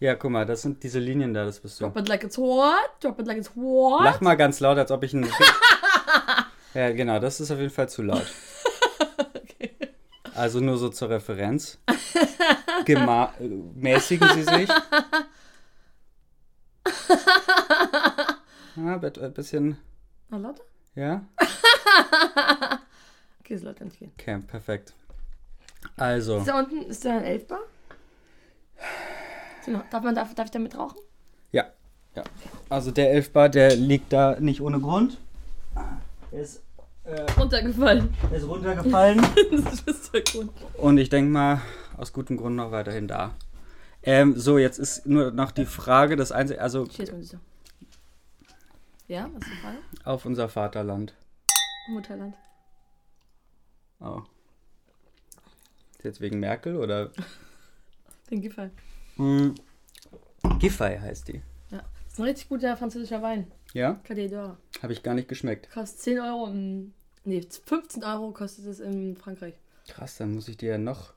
[0.03, 1.85] Ja, guck mal, das sind diese Linien da, das bist du.
[1.85, 2.91] Drop it like it's what?
[2.99, 4.03] Drop it like it's what?
[4.03, 5.25] Lach mal ganz laut, als ob ich ein.
[6.75, 8.27] ja, genau, das ist auf jeden Fall zu laut.
[10.35, 11.79] Also nur so zur Referenz.
[12.85, 14.69] Gema äh, mäßigen Sie sich.
[18.75, 19.77] Ja, ein bisschen.
[20.31, 20.65] Noch lauter?
[20.97, 21.25] Ja?
[23.41, 24.11] Okay, so laut kann ich gehen.
[24.19, 24.95] Okay, perfekt.
[25.97, 27.61] Also, Ist da unten, ist da ein Elfbar?
[29.67, 30.99] Noch- Darf, man, darf, darf ich damit rauchen?
[31.53, 31.67] ja.
[32.15, 32.25] ja.
[32.69, 35.19] Also der Elfbar, der liegt da nicht ohne Grund.
[36.31, 36.63] Er ist,
[37.05, 38.15] äh, Runtergefallen.
[38.31, 39.21] er ist runtergefallen.
[39.65, 40.51] das ist der Grund.
[40.79, 41.61] Und ich denke mal,
[41.97, 43.35] aus gutem Grund noch weiterhin da.
[44.03, 46.85] Ähm, so, jetzt ist nur noch die Frage, das Einzige, also.
[49.09, 49.79] Ja, was ist die Frage?
[50.05, 51.15] auf unser Vaterland.
[51.89, 52.35] Mutterland.
[54.01, 54.23] Oh.
[55.99, 57.11] Ist jetzt wegen Merkel oder?
[58.31, 58.71] Den Giffey.
[59.17, 59.55] Hm.
[60.59, 61.43] Giffey heißt die.
[61.71, 61.79] Ja.
[61.79, 63.51] Das ist ein richtig guter französischer Wein.
[63.73, 64.01] Ja?
[64.05, 64.57] Cadet d'Or.
[64.83, 65.71] Habe ich gar nicht geschmeckt.
[65.73, 66.93] Kostet 10 Euro im.
[67.25, 69.55] Nee, 15 Euro kostet es in Frankreich.
[69.89, 71.13] Krass, dann muss ich dir ja noch.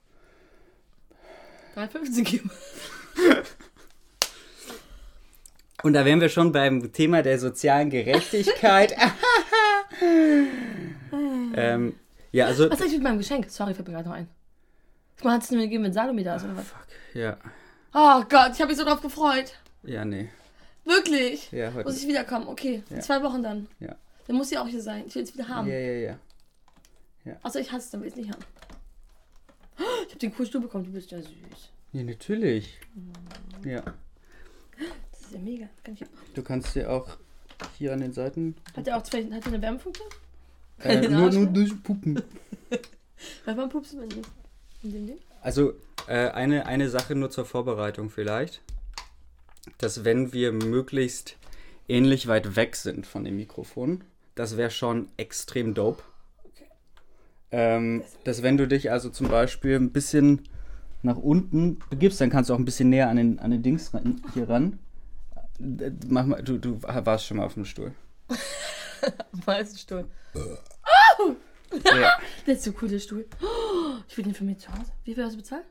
[1.76, 2.50] 3,50 geben.
[5.82, 8.96] Und da wären wir schon beim Thema der sozialen Gerechtigkeit.
[11.54, 11.94] ähm,
[12.32, 12.70] ja, also.
[12.70, 13.50] Was sag ich mit meinem Geschenk?
[13.50, 14.28] Sorry, fällt mir gerade noch ein.
[15.16, 16.66] Guck mal, hast du mir gegeben, wenn Salome da ist oder was?
[16.66, 16.86] Fuck.
[17.14, 17.36] Ja.
[17.98, 19.54] Oh Gott, ich habe mich so drauf gefreut.
[19.82, 20.28] Ja, nee.
[20.84, 21.50] Wirklich.
[21.50, 21.88] Ja, heute.
[21.88, 22.46] Muss ich wiederkommen?
[22.46, 23.02] Okay, in Ja.
[23.02, 23.68] zwei Wochen dann.
[23.80, 23.96] Ja.
[24.26, 25.04] Dann muss sie auch hier sein.
[25.06, 25.66] Ich will es wieder haben.
[25.66, 26.18] Ja, ja,
[27.24, 27.36] ja.
[27.42, 28.44] Außer ich hasse es, dann will ich es nicht haben.
[29.78, 31.70] Ich habe den coolen Stuhl bekommen, du bist ja süß.
[31.92, 32.78] Ja, natürlich.
[33.64, 33.80] Ja.
[33.80, 35.66] Das ist ja mega.
[35.82, 37.16] Kann ich, Du kannst dir auch
[37.78, 38.56] hier an den Seiten.
[38.76, 40.08] hat der auch zwei, hat der eine Wärmefunktion?
[40.80, 42.22] Äh, nur, nur durch Puppen.
[43.46, 44.22] Weil man pupsen dem,
[44.82, 45.18] in dem Ding.
[45.40, 45.74] Also
[46.08, 48.62] äh, eine, eine Sache nur zur Vorbereitung vielleicht.
[49.78, 51.36] Dass wenn wir möglichst
[51.88, 56.02] ähnlich weit weg sind von dem Mikrofon, das wäre schon extrem dope.
[57.50, 60.48] Ähm, dass wenn du dich also zum Beispiel ein bisschen
[61.02, 63.94] nach unten begibst, dann kannst du auch ein bisschen näher an den, an den Dings
[63.94, 64.78] ran, hier ran.
[65.58, 67.92] Äh, Mach mal, du, du warst schon mal auf dem Stuhl.
[69.44, 70.04] Weißen Stuhl.
[70.34, 72.18] Ja.
[72.46, 73.26] Der ist so cool, der Stuhl.
[74.08, 74.92] Ich will den für mich zu Hause.
[75.04, 75.64] Wie viel hast du bezahlt?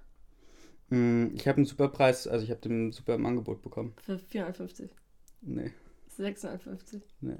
[0.89, 3.93] Mm, Ich habe einen super Preis, also ich habe den super im Angebot bekommen.
[4.03, 4.89] Für 450.
[5.41, 5.71] Nee,
[6.09, 7.01] 650.
[7.21, 7.37] nee.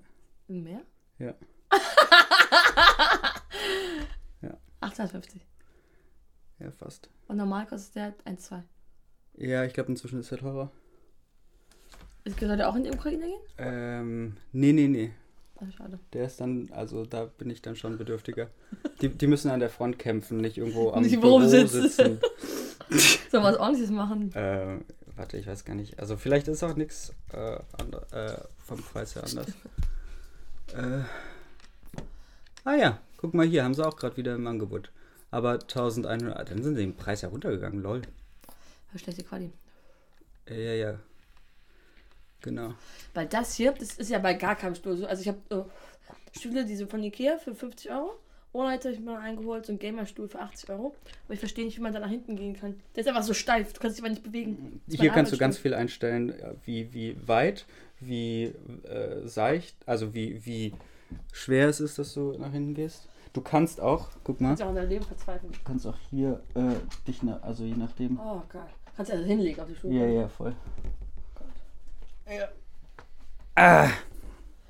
[0.48, 0.82] Mehr?
[1.20, 1.34] Ja.
[4.42, 4.58] Ja.
[4.82, 5.42] 850.
[6.60, 7.10] Ja, fast.
[7.28, 8.62] Und normal kostet der 1,2.
[9.38, 10.72] Ja, ich glaube inzwischen ist er teurer.
[12.40, 13.40] Soll der auch in die Ukraine gehen?
[13.58, 15.14] Ähm, nee, nee, nee.
[15.58, 16.00] Ach, schade.
[16.14, 18.50] Der ist dann, also da bin ich dann schon bedürftiger.
[19.02, 21.82] Die, die müssen an der Front kämpfen, nicht irgendwo am Nicht Büro rumsitzen.
[21.84, 22.20] sitzen.
[23.32, 24.34] Sollen wir was ordentliches machen?
[24.36, 24.80] äh,
[25.16, 26.00] warte, ich weiß gar nicht.
[26.00, 27.56] Also vielleicht ist auch nichts äh,
[28.12, 29.48] äh, vom Preis her anders.
[30.74, 31.04] äh,
[32.66, 34.92] ah ja, guck mal hier, haben sie auch gerade wieder im Angebot.
[35.32, 38.02] Aber 1100, dann sind sie im Preis ja runtergegangen, lol.
[38.92, 39.52] Für schlechte Quali.
[40.48, 41.00] Ja, ja.
[42.42, 42.74] Genau.
[43.14, 45.06] Weil das hier, das ist ja bei gar keinem Stuhl so.
[45.08, 48.12] Also ich habe äh, Stühle, diese von Ikea für 50 Euro.
[48.54, 50.96] Ohne hätte ich mal eingeholt, so ein Gamerstuhl für 80 Euro.
[51.26, 52.80] Aber ich verstehe nicht, wie man da nach hinten gehen kann.
[52.96, 54.82] Der ist einfach so steif, du kannst dich aber nicht bewegen.
[54.88, 56.34] Hier kannst du ganz viel einstellen,
[56.64, 57.66] wie, wie weit,
[58.00, 58.54] wie
[58.84, 60.74] äh, seicht, also wie, wie
[61.34, 63.10] schwer es ist, dass du nach hinten gehst.
[63.34, 65.52] Du kannst auch, guck Du mal, kannst ja auch in deinem Leben verzweifeln.
[65.52, 66.76] du kannst auch hier äh,
[67.06, 68.18] dich, na, also je nachdem.
[68.18, 68.68] Oh, geil.
[68.96, 69.92] Kannst ja hinlegen auf die Schuhe.
[69.94, 70.56] Ja, ja, voll.
[72.28, 72.50] Ja.
[73.56, 73.90] Ah!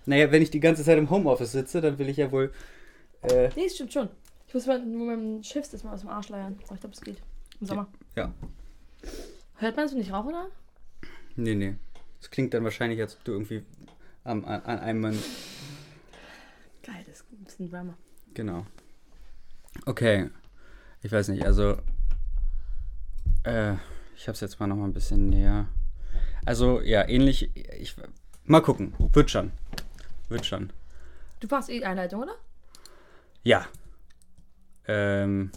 [0.06, 2.52] Naja, wenn ich die ganze Zeit im Homeoffice sitze, dann will ich ja wohl.
[3.24, 4.10] Äh, Nee, stimmt schon.
[4.48, 6.60] Ich muss mal mit meinem Schiff das mal aus dem Arsch leiern.
[6.68, 7.22] So, ich glaube, es geht.
[7.60, 7.88] Im Sommer.
[8.16, 8.32] ja.
[9.58, 10.48] Hört man es, wenn ich rauche, oder?
[11.36, 11.76] Nee, nee.
[12.20, 13.64] Das klingt dann wahrscheinlich, als ob du irgendwie
[14.24, 15.04] am, an, an einem.
[16.84, 17.98] Geil, das ist ein bisschen Drama.
[18.34, 18.66] Genau.
[19.86, 20.30] Okay.
[21.02, 21.78] Ich weiß nicht, also.
[23.44, 23.76] Äh,
[24.16, 25.68] ich hab's jetzt mal noch mal ein bisschen näher.
[26.46, 27.50] Also, ja, ähnlich.
[27.56, 27.96] Ich,
[28.46, 28.94] mal gucken.
[29.14, 29.52] Wird schon.
[30.30, 30.72] Wird schon.
[31.40, 32.36] Du machst eh Einleitung, oder?
[33.44, 33.66] Ja.
[34.88, 35.52] Ähm,